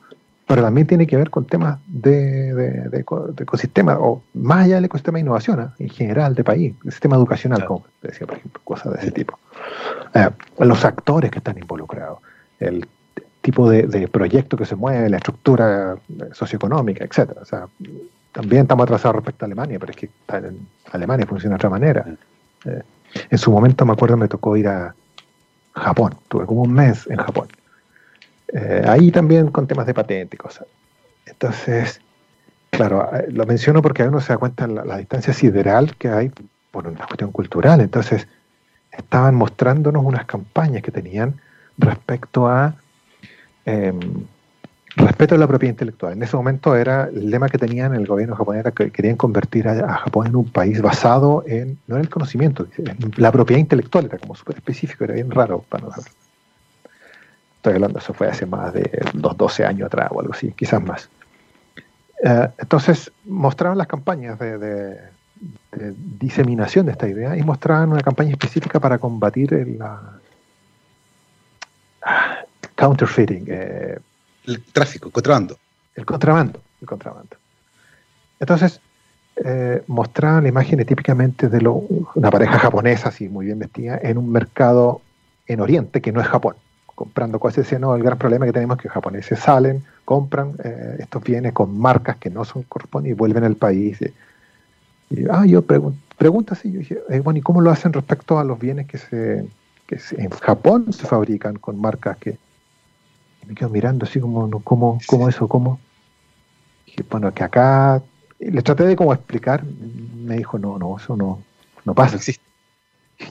[0.46, 3.04] Pero también tiene que ver con temas de, de,
[3.38, 5.68] ecosistema, o más allá del ecosistema de innovación, ¿eh?
[5.84, 9.38] en general, de país, el sistema educacional, como decía, por ejemplo, cosas de ese tipo.
[10.12, 12.18] Eh, los actores que están involucrados,
[12.60, 12.86] el
[13.40, 15.96] tipo de, proyecto que se mueve, la estructura
[16.32, 17.40] socioeconómica, etcétera.
[17.40, 17.66] O sea,
[18.32, 22.06] también estamos atrasados respecto a Alemania, pero es que en Alemania funciona de otra manera.
[22.64, 22.82] Eh,
[23.30, 24.94] en su momento me acuerdo me tocó ir a
[25.74, 27.48] Japón, tuve como un mes en Japón.
[28.52, 30.66] Eh, ahí también con temas de patente y cosas.
[31.26, 32.00] Entonces,
[32.70, 36.30] claro, eh, lo menciono porque uno se da cuenta la, la distancia sideral que hay
[36.70, 37.80] por una cuestión cultural.
[37.80, 38.28] Entonces,
[38.92, 41.40] estaban mostrándonos unas campañas que tenían
[41.76, 42.76] respecto a
[43.64, 44.26] Em,
[44.96, 46.12] respeto a la propiedad intelectual.
[46.12, 49.68] En ese momento era el lema que tenían el gobierno japonés, era que querían convertir
[49.68, 54.06] a, Japón en un país basado en, no en el conocimiento, en la propiedad intelectual,
[54.06, 56.14] era como súper específico, era bien raro para nosotros.
[57.56, 60.82] Estoy hablando, eso fue hace más de dos, 12 años atrás o algo así, quizás
[60.82, 61.08] más.
[62.22, 64.98] Eh, entonces mostraron las campañas de,
[66.20, 70.20] diseminación de esta idea y mostraban una campaña específica para combatir la,
[72.76, 73.44] counterfeiting.
[73.48, 73.98] Eh,
[74.46, 75.58] el tráfico, el contrabando.
[75.94, 77.36] El contrabando, el contrabando.
[78.40, 78.80] Entonces,
[79.36, 85.00] eh, mostraban imágenes típicamente de una pareja japonesa, así muy bien vestida, en un mercado
[85.46, 87.64] en Oriente que no es Japón, comprando cosas.
[87.64, 91.22] Decían, no, el gran problema que tenemos es que los japoneses salen, compran eh, estos
[91.22, 93.98] bienes con marcas que no son correspondientes y vuelven al país.
[95.10, 98.38] Y, ah, yo pregunto, pregunta así, yo dije, eh, bueno, ¿y cómo lo hacen respecto
[98.38, 99.46] a los bienes que se
[99.86, 102.38] que en Japón se fabrican con marcas que
[103.46, 105.48] me quedo mirando así como, ¿cómo, cómo eso?
[105.48, 105.80] ¿Cómo?
[106.86, 108.02] dije, bueno, que acá,
[108.38, 111.42] le traté de como explicar, me dijo, no, no, eso no,
[111.84, 112.16] no pasa.
[112.16, 112.44] existe.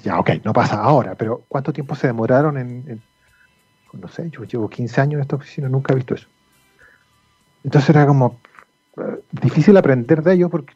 [0.04, 3.02] ya, ok, no pasa ahora, pero ¿cuánto tiempo se demoraron en,
[3.94, 6.28] no sé, yo llevo 15 años en esta oficina, nunca he visto eso.
[7.64, 8.40] Entonces era como
[8.98, 10.74] eh, difícil aprender de ellos porque,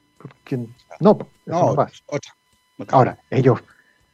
[1.00, 1.96] no, no, pasa.
[2.90, 3.60] Ahora, ellos,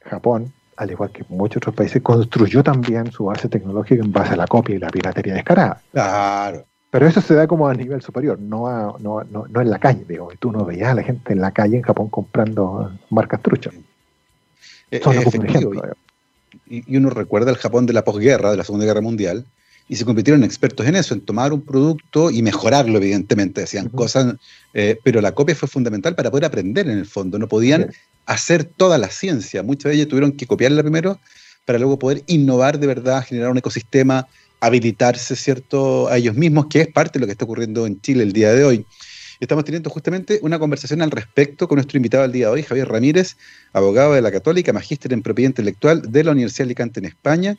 [0.04, 4.36] Japón, al igual que muchos otros países, construyó también su base tecnológica en base a
[4.36, 5.80] la copia y la piratería descarada.
[5.92, 6.64] Claro.
[6.90, 10.04] Pero eso se da como a nivel superior, no, no, no, en la calle.
[10.08, 13.74] Digo, tú no veías a la gente en la calle en Japón comprando marcas truchas.
[14.92, 15.82] Eh, un ejemplo.
[16.68, 19.44] Y, uno recuerda el Japón de la posguerra, de la Segunda Guerra Mundial,
[19.88, 23.88] y se convirtieron en expertos en eso, en tomar un producto y mejorarlo, evidentemente, hacían
[23.88, 24.36] cosas,
[24.72, 27.90] eh, pero la copia fue fundamental para poder aprender en el fondo, no podían
[28.26, 31.18] hacer toda la ciencia, muchas de ellas tuvieron que copiarla primero
[31.64, 34.26] para luego poder innovar de verdad, generar un ecosistema,
[34.60, 38.22] habilitarse, ¿cierto?, a ellos mismos, que es parte de lo que está ocurriendo en Chile
[38.22, 38.86] el día de hoy.
[39.40, 42.88] Estamos teniendo justamente una conversación al respecto con nuestro invitado al día de hoy, Javier
[42.88, 43.36] Ramírez,
[43.72, 47.56] abogado de la Católica, magíster en propiedad intelectual de la Universidad de Alicante en España,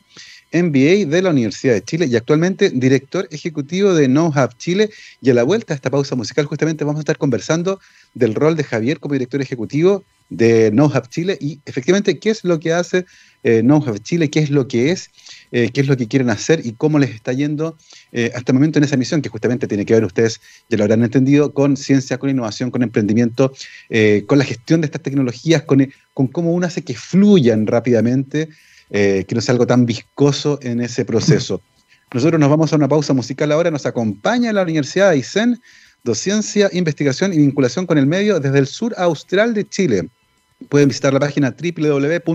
[0.52, 4.90] MBA de la Universidad de Chile y actualmente director ejecutivo de No Hub Chile.
[5.20, 7.78] Y a la vuelta a esta pausa musical, justamente vamos a estar conversando
[8.14, 11.38] del rol de Javier como director ejecutivo de No Hub Chile.
[11.40, 13.06] Y efectivamente qué es lo que hace
[13.42, 15.10] eh, No Hub Chile, qué es lo que es
[15.52, 17.76] eh, qué es lo que quieren hacer y cómo les está yendo
[18.10, 20.84] eh, hasta el momento en esa misión, que justamente tiene que ver, ustedes ya lo
[20.84, 23.52] habrán entendido, con ciencia, con innovación, con emprendimiento,
[23.88, 28.48] eh, con la gestión de estas tecnologías, con, con cómo uno hace que fluyan rápidamente,
[28.88, 31.60] que no sea algo tan viscoso en ese proceso.
[32.14, 35.60] Nosotros nos vamos a una pausa musical ahora, nos acompaña la Universidad de Aysén,
[36.04, 40.08] Docencia, Investigación y Vinculación con el Medio desde el sur austral de Chile.
[40.68, 42.26] Pueden visitar la página www.uaisen.cl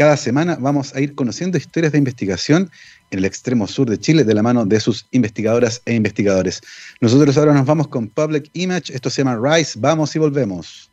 [0.00, 2.70] cada semana vamos a ir conociendo historias de investigación
[3.10, 6.62] en el extremo sur de Chile de la mano de sus investigadoras e investigadores.
[7.02, 10.90] Nosotros ahora nos vamos con Public Image, esto se llama Rise, vamos y volvemos.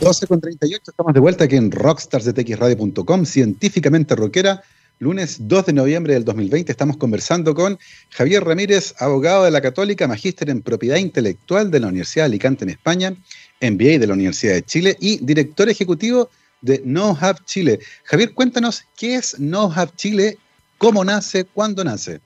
[0.00, 4.62] 12 con 38, estamos de vuelta aquí en rockstarsdetxradio.com, científicamente rockera.
[5.00, 7.78] Lunes 2 de noviembre del 2020 estamos conversando con
[8.10, 12.64] Javier Ramírez, abogado de la Católica, magíster en propiedad intelectual de la Universidad de Alicante
[12.64, 13.14] en España,
[13.60, 16.30] MBA de la Universidad de Chile y director ejecutivo
[16.62, 17.78] de No Chile.
[18.02, 20.36] Javier, cuéntanos qué es No Chile,
[20.78, 22.20] cómo nace, cuándo nace.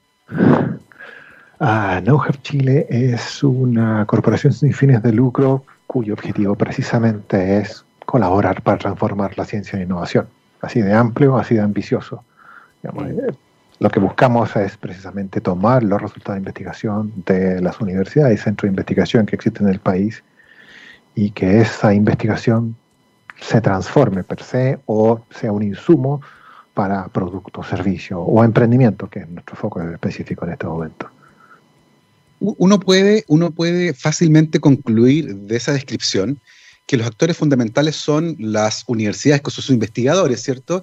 [1.60, 8.62] Ah, no Chile es una corporación sin fines de lucro cuyo objetivo precisamente es colaborar
[8.62, 10.26] para transformar la ciencia en innovación.
[10.62, 12.24] Así de amplio, así de ambicioso.
[12.82, 13.32] Eh,
[13.78, 18.68] lo que buscamos es precisamente tomar los resultados de investigación de las universidades y centros
[18.68, 20.22] de investigación que existen en el país
[21.14, 22.76] y que esa investigación
[23.40, 26.20] se transforme per se o sea un insumo
[26.74, 31.10] para producto, servicio o emprendimiento, que es nuestro foco específico en este momento.
[32.40, 36.40] Uno puede, uno puede fácilmente concluir de esa descripción
[36.86, 40.82] que los actores fundamentales son las universidades con sus investigadores, ¿cierto?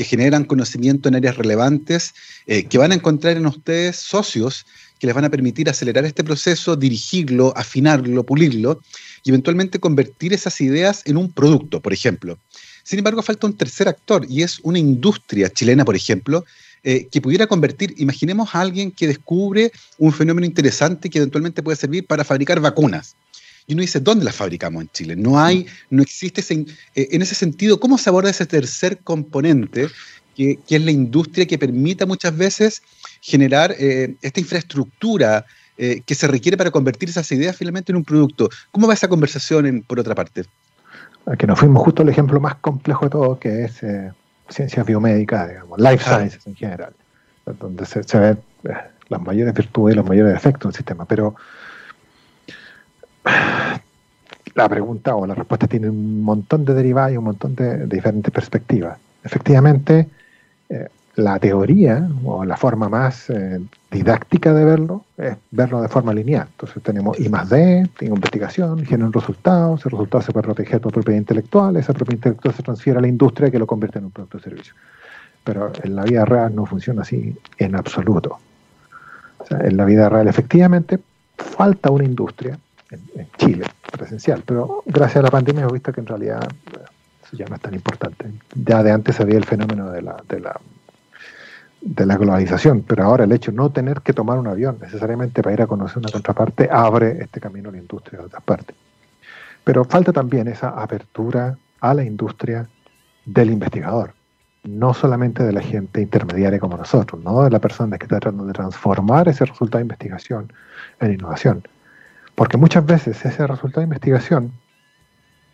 [0.00, 2.14] Que generan conocimiento en áreas relevantes,
[2.46, 4.64] eh, que van a encontrar en ustedes socios
[4.98, 8.80] que les van a permitir acelerar este proceso, dirigirlo, afinarlo, pulirlo
[9.24, 12.38] y eventualmente convertir esas ideas en un producto, por ejemplo.
[12.82, 16.46] Sin embargo, falta un tercer actor y es una industria chilena, por ejemplo,
[16.82, 21.76] eh, que pudiera convertir, imaginemos a alguien que descubre un fenómeno interesante que eventualmente puede
[21.76, 23.16] servir para fabricar vacunas.
[23.70, 25.14] Y uno dice, ¿dónde las fabricamos en Chile?
[25.16, 29.88] No hay, no existe ese, eh, en ese sentido, ¿cómo se aborda ese tercer componente
[30.34, 32.82] que, es la industria que permita muchas veces
[33.20, 35.46] generar eh, esta infraestructura
[35.82, 38.50] eh, que se requiere para convertir esas ideas finalmente en un producto.
[38.70, 40.44] ¿Cómo va esa conversación por otra parte?
[41.24, 44.12] Aquí nos fuimos justo al ejemplo más complejo de todo, que es eh,
[44.48, 46.92] ciencias biomédicas, digamos, life sciences en general,
[47.58, 48.72] donde se, ven eh,
[49.08, 51.04] las mayores virtudes y los mayores defectos del sistema.
[51.06, 51.34] Pero
[54.54, 58.32] la pregunta o la respuesta tiene un montón de derivadas y un montón de, diferentes
[58.32, 58.98] perspectivas.
[59.22, 60.08] Efectivamente,
[61.16, 66.48] la teoría o la forma más eh, didáctica de verlo es verlo de forma lineal.
[66.50, 71.18] Entonces tenemos I más D, investigación, generan resultados, ese resultado se puede proteger por propiedad
[71.18, 74.38] intelectual, esa propiedad intelectual se transfiere a la industria que lo convierte en un producto
[74.38, 74.74] de servicio.
[75.44, 78.38] Pero en la vida real no funciona así en absoluto.
[79.50, 80.98] en la vida real efectivamente
[81.36, 82.58] falta una industria
[82.90, 86.48] en, Chile presencial, pero gracias a la pandemia hemos visto que en realidad
[87.24, 88.26] eso ya no es tan importante.
[88.54, 90.60] Ya de antes había el fenómeno de la, de la
[91.80, 95.42] de la globalización, pero ahora el hecho de no tener que tomar un avión necesariamente
[95.42, 98.76] para ir a conocer una contraparte abre este camino a la industria de otras partes.
[99.64, 102.68] Pero falta también esa apertura a la industria
[103.24, 104.12] del investigador,
[104.64, 108.46] no solamente de la gente intermediaria como nosotros, no de la persona que está tratando
[108.46, 110.52] de transformar ese resultado de investigación
[111.00, 111.62] en innovación.
[112.40, 114.50] Porque muchas veces ese resultado de investigación,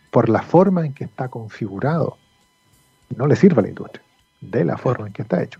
[0.09, 2.15] por la forma en que está configurado,
[3.13, 4.05] no le sirve a la industria,
[4.39, 5.59] de la forma en que está hecho.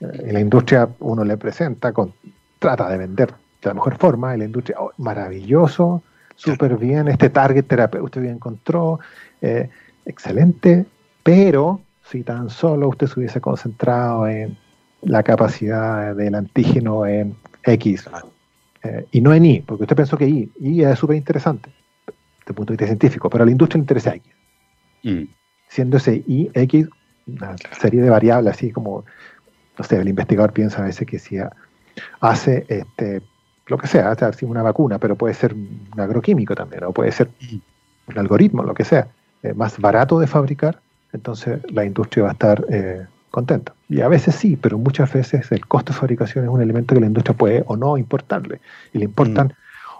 [0.00, 2.14] En la industria uno le presenta, con,
[2.58, 6.02] trata de vender de la mejor forma, y la industria, oh, maravilloso,
[6.34, 8.98] súper bien, este target terapeuta usted bien encontró,
[9.40, 9.70] eh,
[10.04, 10.84] excelente,
[11.22, 14.58] pero si tan solo usted se hubiese concentrado en
[15.02, 18.08] la capacidad del antígeno en X
[18.84, 21.70] eh, y no en Y, porque usted pensó que Y, Y es súper interesante
[22.06, 24.32] desde el punto de vista científico, pero a la industria le interesa X.
[25.02, 25.24] Mm.
[25.68, 26.88] Siendo ese Y, X,
[27.26, 29.04] una serie de variables así como
[29.78, 31.38] no sé, el investigador piensa a veces que si
[32.20, 33.22] hace este,
[33.66, 37.28] lo que sea, hace una vacuna, pero puede ser un agroquímico también, o puede ser
[38.06, 39.08] un algoritmo, lo que sea,
[39.42, 40.80] eh, más barato de fabricar,
[41.12, 43.74] entonces la industria va a estar eh, contenta.
[43.88, 47.00] Y a veces sí, pero muchas veces el costo de fabricación es un elemento que
[47.00, 48.60] la industria puede o no importarle.
[48.92, 49.52] Y le importan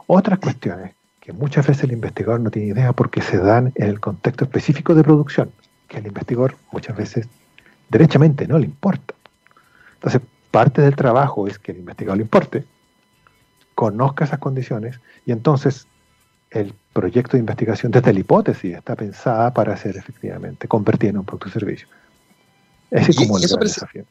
[0.06, 3.98] otras cuestiones que muchas veces el investigador no tiene idea porque se dan en el
[3.98, 5.50] contexto específico de producción,
[5.88, 7.26] que el investigador muchas veces
[7.88, 9.14] derechamente no le importa.
[9.94, 10.20] Entonces,
[10.52, 12.64] parte del trabajo es que el investigador le importe,
[13.74, 15.88] conozca esas condiciones y entonces
[16.52, 21.24] el proyecto de investigación desde la hipótesis está pensada para ser efectivamente convertida en un
[21.24, 21.88] producto de servicio.
[22.94, 24.04] Ese es como el desafío.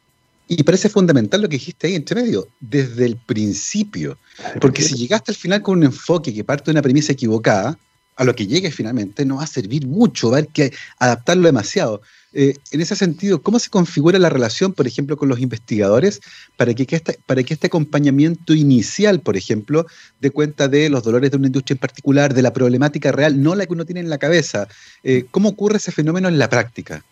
[0.48, 4.18] Y parece fundamental lo que dijiste ahí entre medio, desde el principio.
[4.60, 7.78] Porque si llegaste al final con un enfoque que parte de una premisa equivocada,
[8.16, 11.46] a lo que llegues finalmente no va a servir mucho, va a haber que adaptarlo
[11.46, 12.02] demasiado.
[12.34, 16.20] Eh, en ese sentido, ¿cómo se configura la relación, por ejemplo, con los investigadores
[16.58, 19.86] para que, este, para que este acompañamiento inicial, por ejemplo,
[20.20, 23.56] dé cuenta de los dolores de una industria en particular, de la problemática real, no
[23.56, 24.68] la que uno tiene en la cabeza?
[25.04, 27.04] Eh, ¿Cómo ocurre ese fenómeno en la práctica?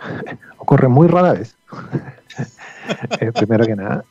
[0.58, 1.56] Ocurre muy rara vez.
[3.20, 4.04] Eh, primero que nada.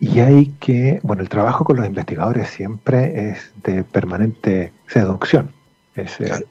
[0.00, 5.52] y hay que, bueno, el trabajo con los investigadores siempre es de permanente seducción.
[5.94, 6.42] Es, es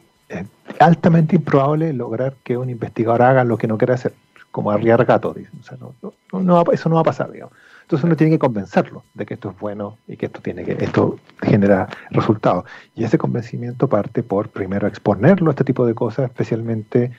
[0.80, 4.14] altamente improbable lograr que un investigador haga lo que no quiere hacer,
[4.52, 5.60] como arriar gato, dicen.
[5.60, 5.96] O sea, no,
[6.40, 7.56] no, eso no va a pasar, digamos.
[7.84, 10.72] Entonces uno tiene que convencerlo de que esto es bueno y que esto tiene que
[10.84, 12.66] esto genera resultados.
[12.96, 17.12] Y ese convencimiento parte por primero exponerlo a este tipo de cosas, especialmente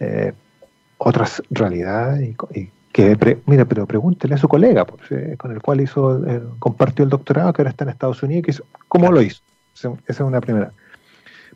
[0.00, 0.32] eh,
[0.96, 3.16] otras realidades y, que
[3.46, 7.10] mira, pero pregúntele a su colega pues, eh, con el cual hizo eh, compartió el
[7.10, 9.42] doctorado que ahora está en Estados Unidos, cómo lo hizo.
[9.74, 10.72] Esa es una primera.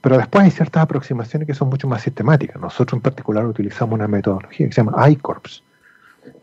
[0.00, 2.60] Pero después hay ciertas aproximaciones que son mucho más sistemáticas.
[2.60, 5.62] Nosotros en particular utilizamos una metodología que se llama iCorps.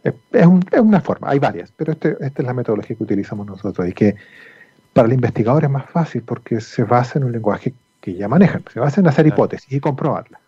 [0.03, 3.93] Es, una forma, hay varias, pero este, esta es la metodología que utilizamos nosotros y
[3.93, 4.15] que
[4.93, 8.63] para el investigador es más fácil porque se basa en un lenguaje que ya manejan,
[8.71, 10.41] se basa en hacer hipótesis y comprobarlas.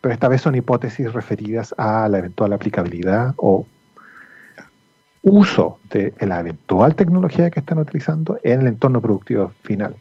[0.00, 3.66] Pero esta vez son hipótesis referidas a la eventual aplicabilidad o
[5.22, 9.94] uso de la eventual tecnología que están utilizando en el entorno productivo final.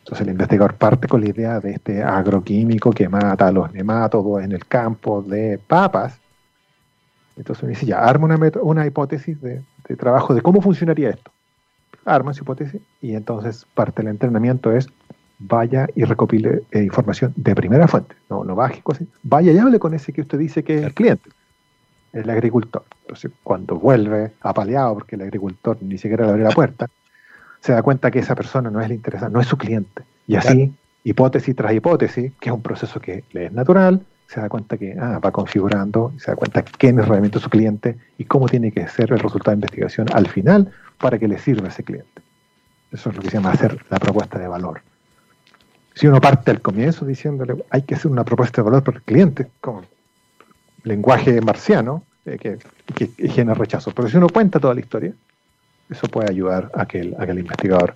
[0.00, 4.44] Entonces el investigador parte con la idea de este agroquímico que mata a los nemátodos
[4.44, 6.20] en el campo de papas.
[7.36, 9.62] Entonces uno dice, ya, arma una, una hipótesis de,
[9.98, 11.30] trabajo de cómo funcionaría esto.
[12.04, 14.88] Arma su hipótesis y entonces parte del entrenamiento es
[15.38, 19.78] vaya y recopile eh, información de primera fuente, no, no baje cosas, vaya y hable
[19.78, 21.28] con ese que usted dice que es el cliente,
[22.12, 22.84] el agricultor.
[23.02, 26.88] Entonces cuando vuelve apaleado porque el agricultor ni siquiera le abre la puerta,
[27.60, 30.02] se da cuenta que esa persona no es la interesada, no es su cliente.
[30.26, 30.72] Y así,
[31.04, 34.96] hipótesis tras hipótesis, que es un proceso que le es natural, se da cuenta que
[34.98, 38.86] ah, va configurando, se da cuenta quién es realmente su cliente y cómo tiene que
[38.88, 42.22] ser el resultado de investigación al final para que le sirva a ese cliente.
[42.90, 44.80] Eso es lo que se llama hacer la propuesta de valor.
[45.94, 49.04] Si uno parte al comienzo diciéndole hay que hacer una propuesta de valor para el
[49.04, 49.82] cliente, como
[50.82, 52.58] lenguaje marciano, eh, que,
[52.94, 53.92] que genera rechazo.
[53.92, 55.12] Pero si uno cuenta toda la historia,
[55.88, 57.94] eso puede ayudar a que el, investigador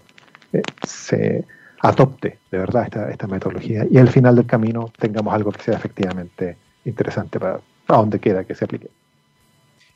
[0.53, 1.45] eh, se
[1.83, 6.57] adopte de verdad esta, metodología y al final del camino tengamos algo que sea efectivamente
[6.85, 8.89] interesante para, donde quiera que se aplique.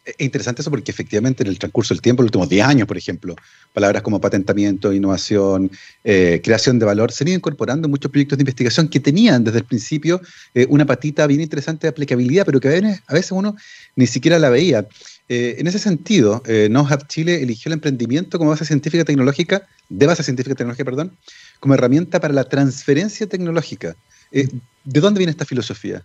[0.05, 2.87] Es interesante eso porque efectivamente en el transcurso del tiempo, en los últimos 10 años,
[2.87, 3.35] por ejemplo,
[3.73, 5.71] palabras como patentamiento, innovación,
[6.05, 9.61] eh, creación de valor, se han ido incorporando muchos proyectos de investigación que tenían desde
[9.61, 10.21] el principio
[10.53, 13.57] eh, una patita bien interesante de aplicabilidad, pero que a veces uno
[13.97, 14.87] ni siquiera la veía.
[15.27, 16.69] Eh, en ese sentido, eh,
[17.09, 21.17] Chile eligió el emprendimiento como base científica tecnológica, de base científica tecnológica, perdón,
[21.61, 23.95] como herramienta para la transferencia tecnológica.
[24.33, 24.49] Eh,
[24.85, 26.03] ¿De dónde viene esta filosofía?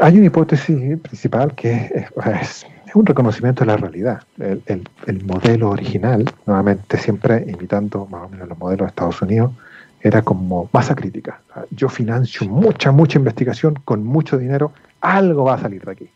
[0.00, 2.06] Hay una hipótesis principal que
[2.40, 4.22] es, un reconocimiento de la realidad.
[4.38, 9.52] El, modelo original, nuevamente siempre imitando más o menos los modelos de Estados Unidos,
[10.00, 11.40] era como masa crítica.
[11.70, 16.10] Yo financio mucha, mucha investigación con mucho dinero, algo va a salir de aquí.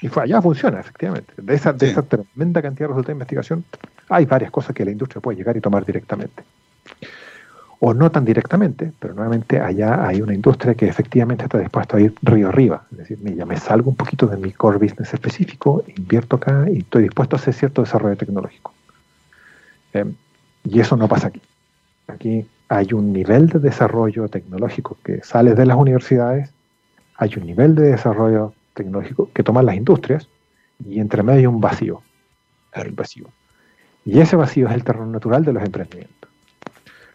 [0.00, 1.32] Y fue, allá funciona, efectivamente.
[1.36, 3.64] De esa, de esa tremenda cantidad de resultados de investigación,
[4.08, 6.42] hay varias cosas que la industria puede llegar y tomar directamente.
[7.80, 12.00] O no tan directamente, pero nuevamente allá hay una industria que efectivamente está dispuesta a
[12.00, 12.84] ir río arriba.
[12.92, 16.78] Es decir, mira, me salgo un poquito de mi core business específico, invierto acá y
[16.78, 18.72] estoy dispuesto a hacer cierto desarrollo tecnológico.
[19.92, 20.14] Em,
[20.64, 21.42] y eso no pasa aquí.
[22.06, 26.50] Aquí hay un nivel de desarrollo tecnológico que sale de las universidades,
[27.16, 30.28] hay un nivel de desarrollo tecnológico que toman las industrias
[30.84, 32.02] y entre medio hay un vacío.
[32.72, 33.26] El vacío.
[34.04, 36.30] Y ese vacío es el terreno natural de los emprendimientos.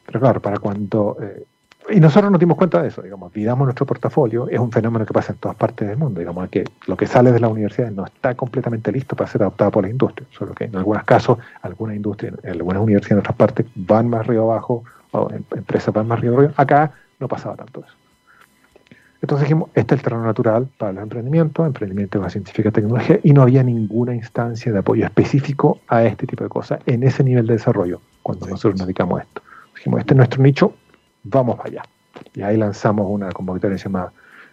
[0.05, 1.45] Pero claro, para cuando eh,
[1.89, 5.14] y nosotros nos dimos cuenta de eso, digamos, miramos nuestro portafolio, es un fenómeno que
[5.14, 8.05] pasa en todas partes del mundo, digamos, que lo que sale de las universidades no
[8.05, 11.95] está completamente listo para ser adoptado por la industria, solo que en algunos casos, algunas
[11.95, 16.38] industrias, algunas universidades en otras partes van más río abajo, o empresas van más río
[16.38, 17.95] abajo, acá no pasaba tanto eso.
[19.22, 23.20] Entonces dijimos, este es el terreno natural para los emprendimientos, emprendimiento de científica y tecnología,
[23.24, 27.24] y no había ninguna instancia de apoyo específico a este tipo de cosas en ese
[27.24, 29.41] nivel de desarrollo cuando nosotros nos dedicamos a esto.
[29.76, 30.74] Dijimos, este es nuestro nicho,
[31.24, 31.82] vamos allá.
[32.36, 34.11] Y ahí lanzamos una convocatoria que se llama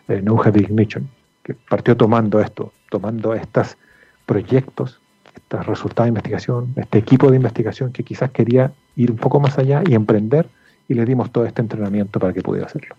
[0.08, 1.08] eh, No Heavy Ignition,
[1.42, 3.76] que partió tomando esto, tomando estos
[4.24, 5.00] proyectos,
[5.34, 9.58] estos resultados de investigación, este equipo de investigación que quizás quería ir un poco más
[9.58, 10.48] allá y emprender,
[10.88, 12.94] y le dimos todo este entrenamiento para que pudiera hacerlo.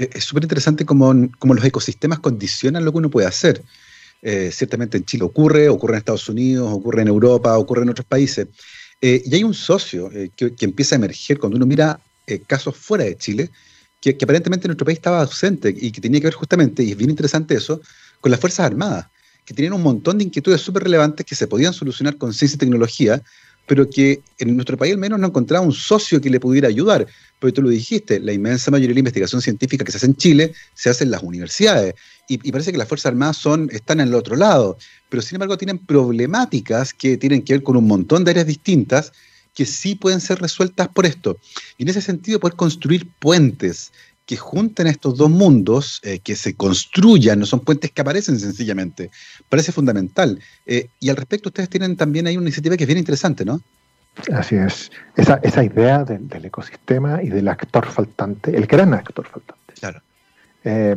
[0.00, 3.62] Es súper interesante cómo, los ecosistemas condicionan lo que uno puede hacer.
[4.22, 8.06] Eh, ciertamente en Chile ocurre, ocurre en Estados Unidos, ocurre en Europa, ocurre en otros
[8.06, 8.46] países.
[9.00, 12.76] Eh, y hay un socio que, que, empieza a emerger cuando uno mira eh, casos
[12.76, 13.50] fuera de Chile,
[14.00, 16.96] que, aparentemente en nuestro país estaba ausente y que tenía que ver justamente, y es
[16.96, 17.80] bien interesante eso,
[18.20, 19.06] con las Fuerzas Armadas,
[19.44, 22.58] que tenían un montón de inquietudes súper relevantes que se podían solucionar con ciencia y
[22.58, 23.20] tecnología,
[23.70, 27.06] pero que en nuestro país al menos no encontraba un socio que le pudiera ayudar.
[27.38, 30.16] Porque tú lo dijiste, la inmensa mayoría de la investigación científica que se hace en
[30.16, 31.94] Chile se hace en las universidades.
[32.26, 34.76] Y, y, parece que las Fuerzas Armadas son, están en el otro lado.
[35.08, 39.12] Pero sin embargo tienen problemáticas que tienen que ver con un montón de áreas distintas
[39.54, 41.38] que sí pueden ser resueltas por esto.
[41.78, 43.92] Y en ese sentido, poder construir puentes
[44.30, 49.10] que junten estos dos mundos, eh, que se construyan, no son puentes que aparecen sencillamente,
[49.50, 50.40] parece fundamental.
[50.64, 53.60] Eh, y al respecto, ustedes tienen también ahí una iniciativa que es bien interesante, ¿no?
[54.32, 54.90] Así es.
[55.16, 59.74] Esa, esa idea del ecosistema y del actor faltante, el gran actor faltante.
[59.78, 60.00] Claro.
[60.64, 60.96] Eh,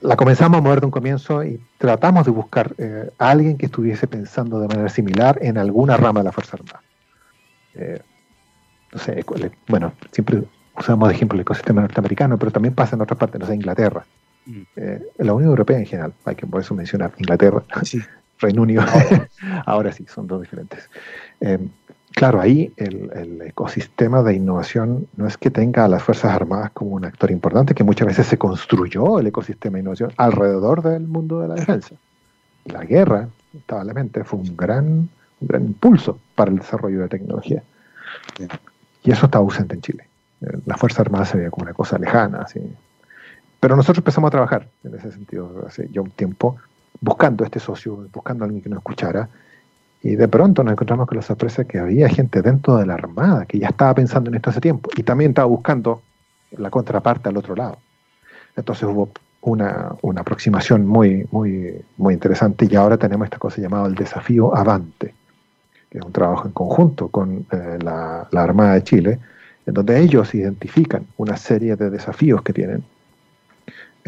[0.00, 2.72] la comenzamos a mover de un comienzo y tratamos de buscar
[3.18, 6.82] a alguien que estuviese pensando de manera similar en alguna rama de la Fuerza Armada.
[7.78, 8.00] Eh,
[8.92, 9.24] no sé,
[9.68, 10.42] bueno, siempre
[10.76, 14.04] usamos de ejemplo el ecosistema norteamericano, pero también pasa en otras partes, no sé, Inglaterra,
[14.50, 14.62] mm.
[14.76, 17.62] eh, la Unión Europea en general, hay que por eso mencionar Inglaterra,
[18.40, 18.84] Reino Unido,
[19.66, 20.88] ahora sí, son dos diferentes.
[21.40, 21.58] Eh,
[22.12, 26.92] claro, ahí el, ecosistema de innovación no es que tenga a las Fuerzas Armadas como
[26.92, 31.40] un actor importante, que muchas veces se construyó el ecosistema de innovación alrededor del mundo
[31.40, 31.96] de la defensa.
[32.64, 35.08] La guerra, lamentablemente, fue un gran
[35.40, 37.62] un gran impulso para el desarrollo de tecnología.
[39.04, 40.08] Y eso está ausente en Chile.
[40.40, 42.42] Eh, la Fuerza Armada se veía como una cosa lejana.
[42.42, 42.60] Así.
[43.60, 46.56] Pero nosotros empezamos a trabajar en ese sentido hace ya un tiempo,
[47.00, 49.28] buscando este socio, buscando a alguien que nos escuchara.
[50.02, 53.46] Y de pronto nos encontramos con la sorpresa que había gente dentro de la Armada
[53.46, 56.02] que ya estaba pensando en esto hace tiempo y también estaba buscando
[56.52, 57.78] la contraparte al otro lado.
[58.56, 63.86] Entonces hubo una, una aproximación muy, muy, muy interesante y ahora tenemos esta cosa llamada
[63.86, 65.14] el desafío Avante,
[65.90, 69.18] que es un trabajo en conjunto con eh, la, Armada de Chile,
[69.66, 72.84] en donde ellos identifican una serie de desafíos que tienen,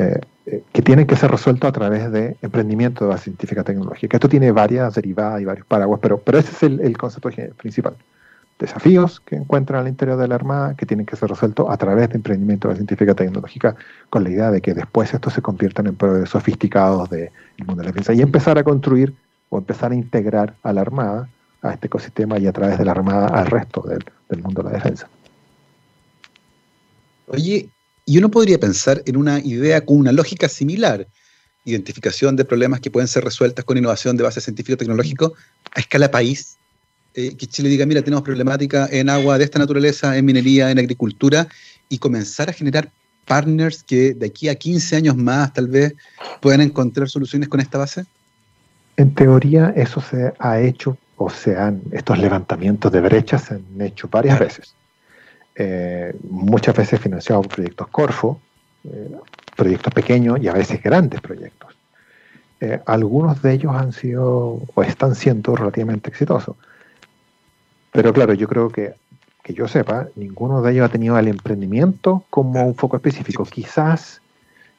[0.01, 0.21] eh,
[0.73, 4.17] que tienen que ser resueltos a través de emprendimiento de la científica tecnológica.
[4.17, 7.95] Esto tiene varias derivadas y varios paraguas, pero, pero ese es el, concepto principal.
[8.59, 12.09] Desafíos que encuentran al interior de la Armada que tienen que ser resueltos a través
[12.09, 13.77] de emprendimiento de la científica tecnológica,
[14.09, 17.85] con la idea de que después estos se conviertan en proveedores sofisticados del mundo de
[17.85, 19.15] la defensa y empezar a construir
[19.51, 21.29] o empezar a integrar a la Armada
[21.63, 24.75] a este ecosistema y a través de la Armada al resto del, mundo de la
[24.75, 25.09] defensa.
[27.29, 27.69] Oye,
[28.05, 31.07] y uno podría pensar en una idea con una lógica similar,
[31.65, 35.35] identificación de problemas que pueden ser resueltas con innovación de base científico-tecnológico
[35.75, 36.57] a escala país,
[37.15, 40.79] eh, que Chile diga, mira, tenemos problemática en agua de esta naturaleza, en minería, en
[40.79, 41.49] agricultura,
[41.89, 42.91] y comenzar a generar
[43.27, 45.95] partners que de aquí a 15 años más tal vez
[46.41, 48.05] puedan encontrar soluciones con esta base?
[48.97, 54.09] En teoría eso se ha hecho o sea, estos levantamientos de brechas se han hecho
[54.09, 54.75] varias veces.
[55.63, 58.41] Eh, muchas veces financiados por proyectos Corfo,
[58.85, 59.15] eh,
[59.55, 61.77] proyectos pequeños y a veces grandes proyectos.
[62.63, 66.57] Eh, algunos de ellos han sido o están siendo relativamente exitosos.
[67.93, 68.95] Pero claro, yo creo que,
[69.43, 73.45] que yo sepa, ninguno de ellos ha tenido el emprendimiento como un foco específico.
[73.45, 74.23] Quizás,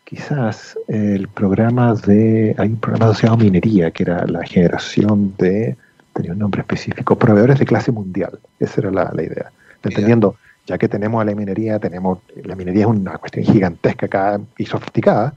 [0.03, 5.77] quizás el programa de, hay un programa asociado a minería, que era la generación de
[6.13, 8.39] tenía un nombre específico, proveedores de clase mundial.
[8.59, 9.51] Esa era la, idea.
[9.83, 10.37] Entendiendo,
[10.71, 14.65] ya que tenemos a la minería, tenemos, la minería es una cuestión gigantesca acá y
[14.65, 15.33] sofisticada,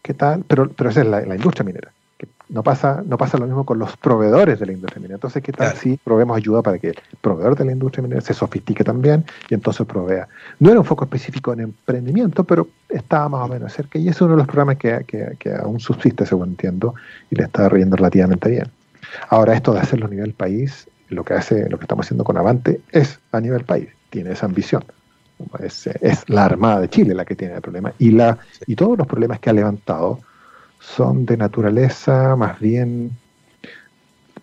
[0.00, 0.44] ¿qué tal?
[0.48, 1.92] Pero, pero esa es la, industria minera.
[2.16, 5.16] Que no, pasa, no pasa lo mismo con los proveedores de la industria minera.
[5.16, 8.32] Entonces, ¿qué tal si proveemos ayuda para que el proveedor de la industria minera se
[8.32, 10.26] sofistique también y entonces provea?
[10.58, 14.18] No era un foco específico en emprendimiento, pero estaba más o menos cerca y es
[14.22, 16.94] uno de los programas que, que, que aún subsiste, según entiendo,
[17.30, 18.70] y le está riendo relativamente bien.
[19.28, 22.38] Ahora, esto de hacerlo a nivel país, lo que hace, lo que estamos haciendo con
[22.38, 24.84] Avante es a nivel país, tiene esa ambición.
[25.58, 25.88] Es,
[26.28, 27.92] la Armada de Chile la que tiene el problema.
[27.98, 30.20] Y, la, y todos los problemas que ha levantado
[30.78, 33.12] son de naturaleza más bien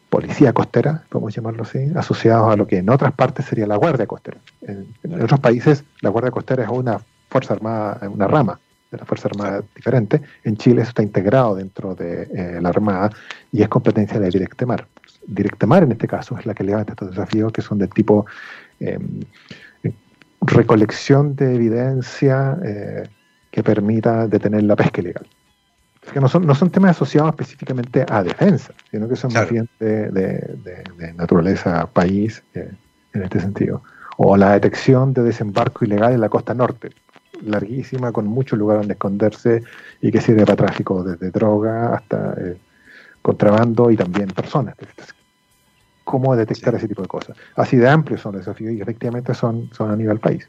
[0.09, 4.07] policía costera, podemos llamarlo así, asociados a lo que en otras partes sería la Guardia
[4.07, 4.37] Costera.
[4.61, 4.87] En,
[5.21, 6.99] otros países la Guardia Costera es una
[7.29, 8.59] fuerza armada, una rama
[8.89, 10.21] de la Fuerza Armada diferente.
[10.45, 13.09] En Chile eso está integrado dentro de eh, la Armada
[13.51, 14.87] y es competencia de Directemar.
[15.25, 18.25] Directemar en este caso es la que levanta estos desafíos que son de tipo
[18.79, 19.21] em,
[20.41, 23.03] recolección de evidencia eh,
[23.51, 25.27] que permita detener la pesca ilegal
[26.11, 29.69] que no son, no son temas asociados específicamente a defensa, sino que son más bien
[29.79, 32.71] de, naturaleza país eh,
[33.13, 33.83] en este sentido.
[34.17, 36.89] O la detección de desembarco ilegal en la costa norte,
[37.43, 39.63] larguísima, con mucho lugar donde esconderse
[40.01, 42.57] y que sirve para tráfico desde droga hasta eh,
[43.21, 44.75] contrabando y también personas.
[46.07, 47.35] ¿Cómo detectar ese tipo de cosas?
[47.57, 50.47] Así de amplios son los desafíos y efectivamente son, son a nivel país.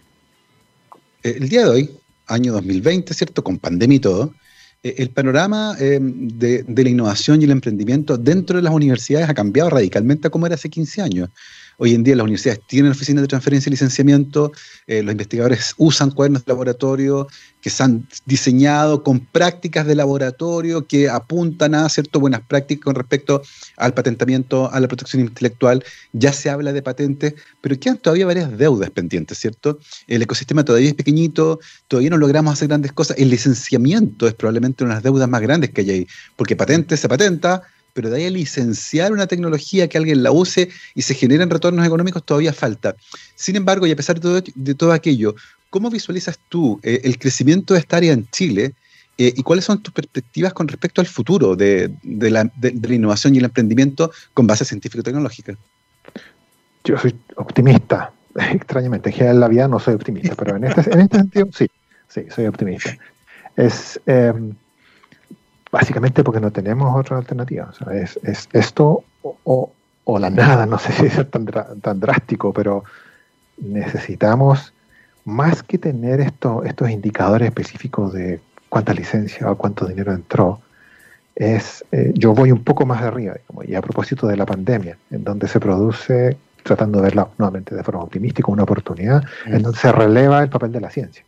[1.25, 1.91] Eh, el día de hoy,
[2.29, 3.43] año 2020, ¿cierto?
[3.43, 4.33] Con pandemia y todo,
[4.85, 9.35] eh, el panorama eh, de, la innovación y el emprendimiento dentro de las universidades ha
[9.35, 11.31] cambiado radicalmente a como era hace 15 años.
[11.81, 14.51] Hoy en día las universidades tienen oficinas de transferencia y licenciamiento,
[14.89, 17.29] eh, los investigadores usan cuadernos de laboratorio
[17.61, 22.97] que se han diseñado con prácticas de laboratorio que apuntan a ciertas buenas prácticas con
[22.97, 23.43] respecto
[23.76, 25.85] al patentamiento, a la protección intelectual.
[26.12, 29.79] Ya se habla de patentes, pero quedan todavía varias deudas pendientes, ¿cierto?
[30.09, 33.16] El ecosistema todavía es pequeñito, todavía no logramos hacer grandes cosas.
[33.18, 36.97] El licenciamiento es probablemente una de las deudas más grandes que hay ahí, porque patente
[36.97, 37.62] se patenta,
[37.99, 41.85] pero de ahí a licenciar una tecnología que alguien la use y se generen retornos
[41.85, 42.95] económicos todavía falta.
[43.35, 45.35] Sin embargo, y a pesar de todo, aquello,
[45.69, 48.73] ¿cómo visualizas tú eh, el crecimiento de esta área en Chile
[49.19, 52.49] eh, y cuáles son tus perspectivas con respecto al futuro de, la,
[52.89, 55.57] innovación y el emprendimiento con base científico-tecnológica?
[56.85, 58.13] Yo soy optimista,
[58.53, 59.09] extrañamente.
[59.09, 61.67] En general en la vida no soy optimista, pero en este, en este sentido sí,
[62.07, 62.97] sí, soy optimista.
[63.57, 64.01] Es...
[64.07, 64.55] Em,
[65.71, 67.71] básicamente porque no tenemos otra alternativa.
[67.93, 69.73] es, esto o,
[70.19, 72.85] la nada, no sé si es tan, tan drástico, pero
[73.59, 74.73] necesitamos
[75.25, 80.61] más que tener esto, estos indicadores específicos de cuánta licencia o cuánto dinero entró,
[81.35, 85.23] es, eh, yo voy un poco más arriba, y a propósito de la pandemia, en
[85.25, 89.62] donde se produce, tratando de verla nuevamente de forma optimística, una oportunidad, en mm.
[89.62, 91.25] donde se releva el papel de la ciencia,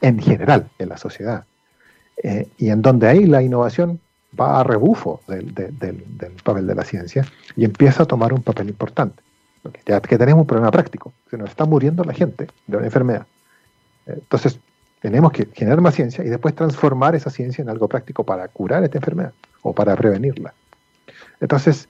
[0.00, 1.44] en general, en la sociedad.
[2.22, 4.00] Eh, y en donde ahí la innovación
[4.38, 5.52] va a rebufo del,
[6.42, 7.24] papel de la ciencia
[7.56, 9.22] y empieza a tomar un papel importante.
[9.86, 13.26] ya que tenemos un problema práctico, se nos está muriendo la gente de una enfermedad.
[14.06, 14.58] Entonces,
[15.00, 18.82] tenemos que generar más ciencia y después transformar esa ciencia en algo práctico para curar
[18.84, 20.54] esta enfermedad o para prevenirla.
[21.40, 21.88] Entonces,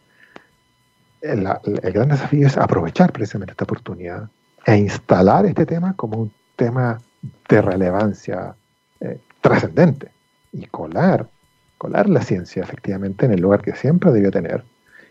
[1.20, 1.44] el,
[1.92, 4.28] gran desafío es aprovechar precisamente esta oportunidad
[4.66, 7.00] e instalar este tema como un tema
[7.48, 8.54] de relevancia
[9.00, 10.17] eh, trascendente
[10.52, 11.28] y colar,
[11.76, 14.64] colar la ciencia efectivamente en el lugar que siempre debió tener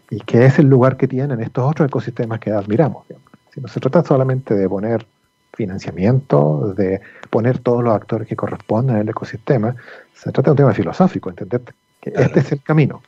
[0.10, 3.06] y que es el lugar que tienen estos otros ecosistemas que admiramos.
[3.54, 5.06] Si no se trata solamente de poner
[5.54, 9.76] financiamiento, de poner todos los actores que corresponden al ecosistema,
[10.14, 11.62] se trata de un tema filosófico, entender
[12.00, 13.02] que este es el camino.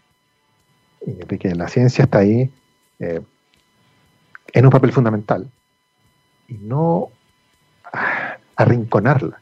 [1.06, 2.52] Y que la ciencia está ahí
[3.00, 3.22] eh,
[4.54, 5.50] en un papel fundamental
[6.48, 7.10] y no
[7.94, 9.40] ah, arrinconarla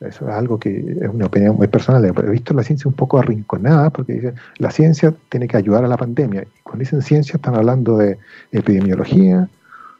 [0.00, 2.04] eso es algo que es una opinión muy personal.
[2.04, 5.88] He visto la ciencia un poco arrinconada porque dicen la ciencia tiene que ayudar a
[5.88, 6.42] la pandemia.
[6.42, 8.18] Y cuando dicen ciencia están hablando de
[8.50, 9.48] epidemiología,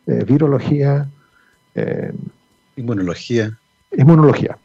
[0.06, 1.06] eh, virología,
[1.74, 2.12] eh,
[2.76, 3.58] inmunología.
[3.92, 4.56] Inmunología.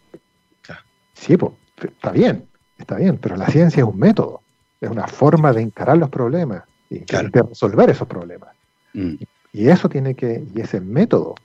[1.13, 2.45] Sí, pues, está bien,
[2.77, 4.41] está bien, pero la ciencia es un método,
[4.79, 8.49] es una forma de encarar los problemas y de resolver esos problemas.
[8.93, 9.15] Mm.
[9.53, 11.35] Y, eso tiene que, y ese método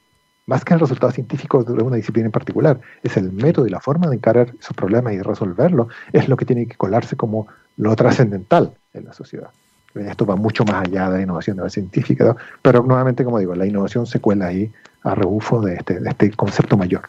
[0.50, 3.78] más que el resultado científico de una disciplina en particular, es el método y la
[3.78, 7.46] forma de encarar esos problemas y resolverlo, es lo que tiene que colarse como
[7.76, 9.50] lo trascendental en la sociedad.
[9.94, 13.54] Esto va mucho más allá de la innovación de la científica, pero nuevamente, como digo,
[13.54, 14.72] la innovación se cuela ahí
[15.04, 17.02] a rebufo de este, este concepto mayor.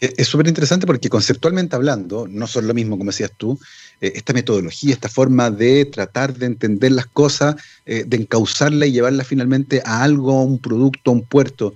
[0.00, 3.58] Es súper interesante porque conceptualmente hablando, no son lo mismo, como decías tú,
[4.00, 7.56] eh, esta metodología, esta forma de tratar de entender las cosas,
[7.86, 11.74] eh, de encauzarla y llevarla finalmente a algo, a un producto, a un puerto.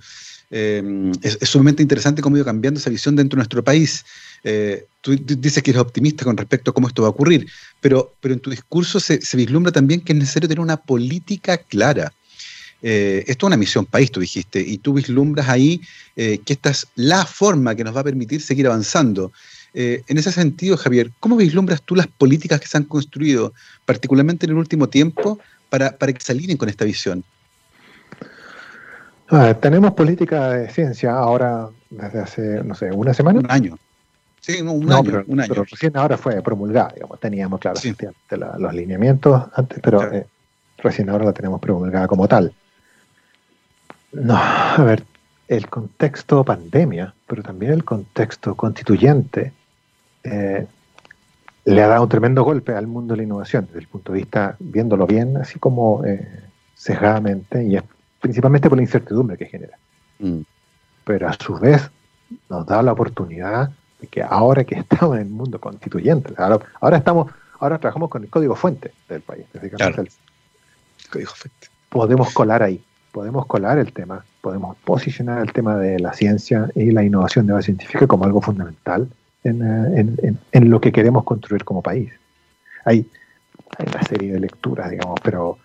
[0.51, 4.05] Eh, es, sumamente interesante cómo ha ido cambiando esa visión dentro de nuestro país.
[4.43, 7.47] Eh, tú dices que eres optimista con respecto a cómo esto va a ocurrir,
[7.79, 12.11] pero, pero en tu discurso se, vislumbra también que es necesario tener una política clara.
[12.81, 15.81] Eh, esto es una misión país, tú dijiste, y tú vislumbras ahí
[16.15, 19.31] que esta es la forma que nos va a permitir seguir avanzando.
[19.73, 23.53] en ese sentido, Javier, ¿cómo vislumbras tú las políticas que se han construido,
[23.85, 25.39] particularmente en el último tiempo,
[25.69, 27.23] para, para que se alineen con esta visión?
[29.31, 33.39] Ah, tenemos política de ciencia ahora desde hace, no sé, una semana.
[33.39, 33.77] Un año.
[34.39, 35.49] Sí, un, año, pero, un año.
[35.49, 37.19] Pero recién ahora fue promulgada, digamos.
[37.19, 37.79] Teníamos, claro,
[38.57, 40.25] los lineamientos antes, pero eh,
[40.77, 42.53] recién ahora la tenemos promulgada como tal.
[44.13, 45.03] No, a ver,
[45.47, 49.53] el contexto pandemia, pero también el contexto constituyente,
[50.23, 50.65] eh,
[51.65, 54.19] le ha dado un tremendo golpe al mundo de la innovación, desde el punto de
[54.19, 56.27] vista, viéndolo bien, así como eh,
[56.73, 57.83] sesgadamente, y es
[58.19, 59.77] principalmente por la incertidumbre que genera.
[60.19, 60.41] Mm.
[61.03, 61.89] Pero a su vez
[62.49, 67.31] nos da la oportunidad de que ahora que estamos en el mundo constituyente, ahora, estamos,
[67.59, 69.45] ahora trabajamos con el código fuente del país,
[69.75, 70.03] claro.
[71.11, 71.67] código fuente.
[71.89, 76.91] podemos colar ahí, podemos colar el tema, podemos posicionar el tema de la ciencia y
[76.91, 79.09] la innovación de base científica como algo fundamental
[79.43, 82.11] en, en, en, lo que queremos construir como país.
[82.85, 83.09] Hay,
[83.77, 85.57] hay una serie de lecturas, digamos, pero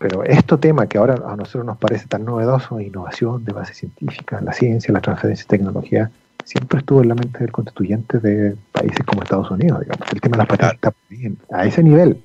[0.00, 4.40] pero este tema que ahora a nosotros nos parece tan novedoso, innovación de base científica,
[4.40, 6.10] la ciencia, la transferencia de tecnología,
[6.42, 10.10] siempre estuvo en la mente del constituyente de países como Estados Unidos, digamos.
[10.10, 12.22] El tema de las patentes está a ese nivel.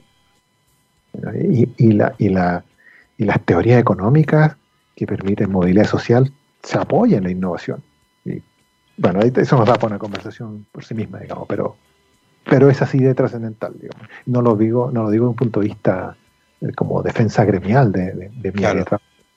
[1.77, 2.63] Y, la, y, la,
[3.17, 4.55] y las teorías económicas
[4.95, 6.31] que permiten movilidad social
[6.63, 7.83] se apoyan en la innovación.
[8.23, 8.41] Y,
[8.95, 11.75] bueno, eso nos da para una conversación por sí misma, digamos, pero,
[12.49, 14.07] pero es así de trascendental, digamos.
[14.25, 16.15] No lo digo, no lo digo desde un punto de vista
[16.75, 18.85] como defensa gremial de, mi claro.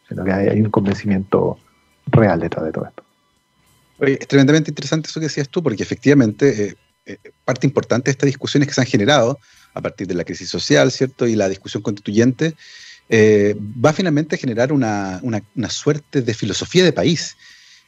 [0.08, 1.58] sino que hay, un convencimiento
[2.06, 3.02] real detrás de todo esto.
[3.98, 6.74] Oye, es tremendamente interesante eso que decías tú, porque efectivamente eh,
[7.06, 9.38] eh, parte importante de estas discusiones que se han generado
[9.74, 11.26] a partir de la crisis social, ¿cierto?
[11.26, 12.54] Y la discusión constituyente,
[13.10, 17.36] va finalmente a generar una, una, suerte de filosofía de país.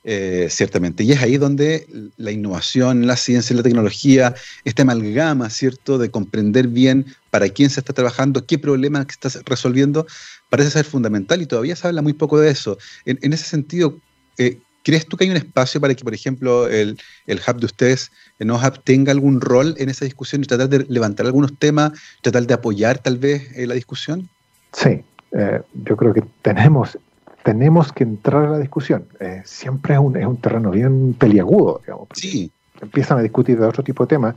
[0.03, 1.05] Ciertamente.
[1.05, 1.87] Y es ahí donde
[2.17, 4.35] la innovación, la ciencia y la tecnología,
[4.65, 10.07] esta amalgama, ¿cierto?, de comprender bien para quién se está trabajando, qué problema estás resolviendo,
[10.51, 12.77] parece ser fundamental y todavía se habla muy poco de eso.
[13.07, 13.99] En, ese sentido,
[14.37, 16.99] eh, ¿crees tú que hay un espacio para que, por ejemplo, el,
[17.29, 21.27] hub de ustedes, el NoHub, tenga algún rol en esa discusión y tratar de levantar
[21.27, 24.29] algunos temas, tratar de apoyar tal vez eh, la discusión?
[24.73, 26.99] Sí, eh, yo creo que tenemos,
[27.43, 29.07] tenemos que entrar a la discusión.
[29.45, 32.09] siempre es un, es un terreno bien peliagudo, digamos.
[32.15, 32.53] Sí.
[32.81, 34.35] Empiezan a discutir de otro tipo de temas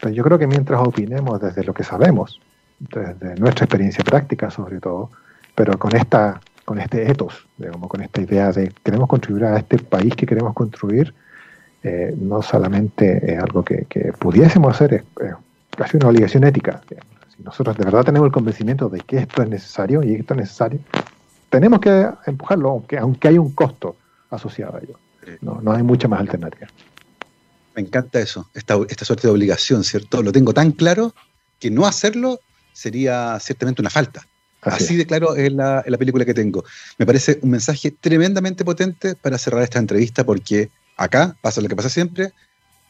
[0.00, 2.40] pero yo creo que mientras opinemos desde lo que sabemos,
[2.78, 5.10] desde nuestra experiencia práctica sobre todo,
[5.54, 9.78] pero con esta con este ethos, digamos, con esta idea de queremos contribuir a este
[9.78, 11.14] país que queremos construir,
[11.84, 13.86] eh, no solamente es algo que,
[14.18, 15.04] pudiésemos hacer, es,
[15.76, 16.80] casi una obligación ética.
[17.36, 20.40] Si nosotros de verdad tenemos el convencimiento de que esto es necesario y esto es
[20.40, 20.80] necesario,
[21.50, 23.96] tenemos que empujarlo, aunque, aunque hay un costo
[24.30, 24.98] asociado a ello.
[25.40, 26.68] No, no hay mucha más alternativa.
[27.74, 30.22] Me encanta eso, esta, suerte de obligación, ¿cierto?
[30.22, 31.14] Lo tengo tan claro
[31.58, 32.40] que no hacerlo
[32.72, 34.26] sería ciertamente una falta.
[34.62, 36.64] Así, de claro es la, la, película que tengo.
[36.98, 41.76] Me parece un mensaje tremendamente potente para cerrar esta entrevista porque acá pasa lo que
[41.76, 42.32] pasa siempre,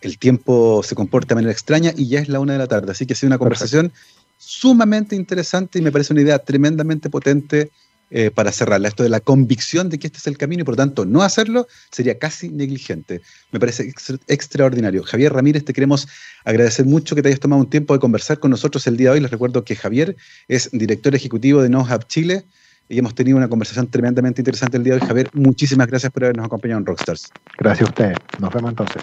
[0.00, 2.92] el tiempo se comporta de manera extraña y ya es la una de la tarde.
[2.92, 3.92] Así que ha sido una conversación
[4.38, 7.70] sumamente interesante y me parece una idea tremendamente potente
[8.10, 8.86] eh, para cerrarla.
[8.86, 11.22] Esto de la convicción de que este es el camino y por lo tanto no
[11.22, 13.20] hacerlo sería casi negligente.
[13.50, 13.92] Me parece
[14.28, 15.02] extraordinario.
[15.02, 16.06] Javier Ramírez, te queremos
[16.44, 19.14] agradecer mucho que te hayas tomado un tiempo de conversar con nosotros el día de
[19.14, 19.20] hoy.
[19.20, 22.44] Les recuerdo que Javier es director ejecutivo de NoHub Chile
[22.88, 25.06] y hemos tenido una conversación tremendamente interesante el día de hoy.
[25.08, 27.30] Javier, muchísimas gracias por habernos acompañado en Rockstars.
[27.58, 28.12] Gracias a usted.
[28.38, 29.02] Nos vemos entonces.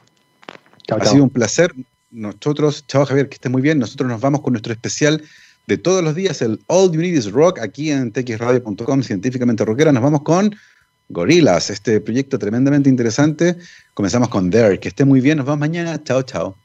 [0.89, 1.73] ha sido un placer.
[2.09, 3.79] Nosotros, chao Javier, que esté muy bien.
[3.79, 5.21] Nosotros nos vamos con nuestro especial
[5.67, 9.91] de todos los días, el All You Need is Rock, aquí en txradio.com, científicamente rockera.
[9.91, 10.55] Nos vamos con
[11.09, 13.57] Gorilas, este proyecto tremendamente interesante.
[13.93, 14.79] Comenzamos con There.
[14.79, 16.01] Que esté muy bien, nos vemos mañana.
[16.03, 16.62] Chao, chao.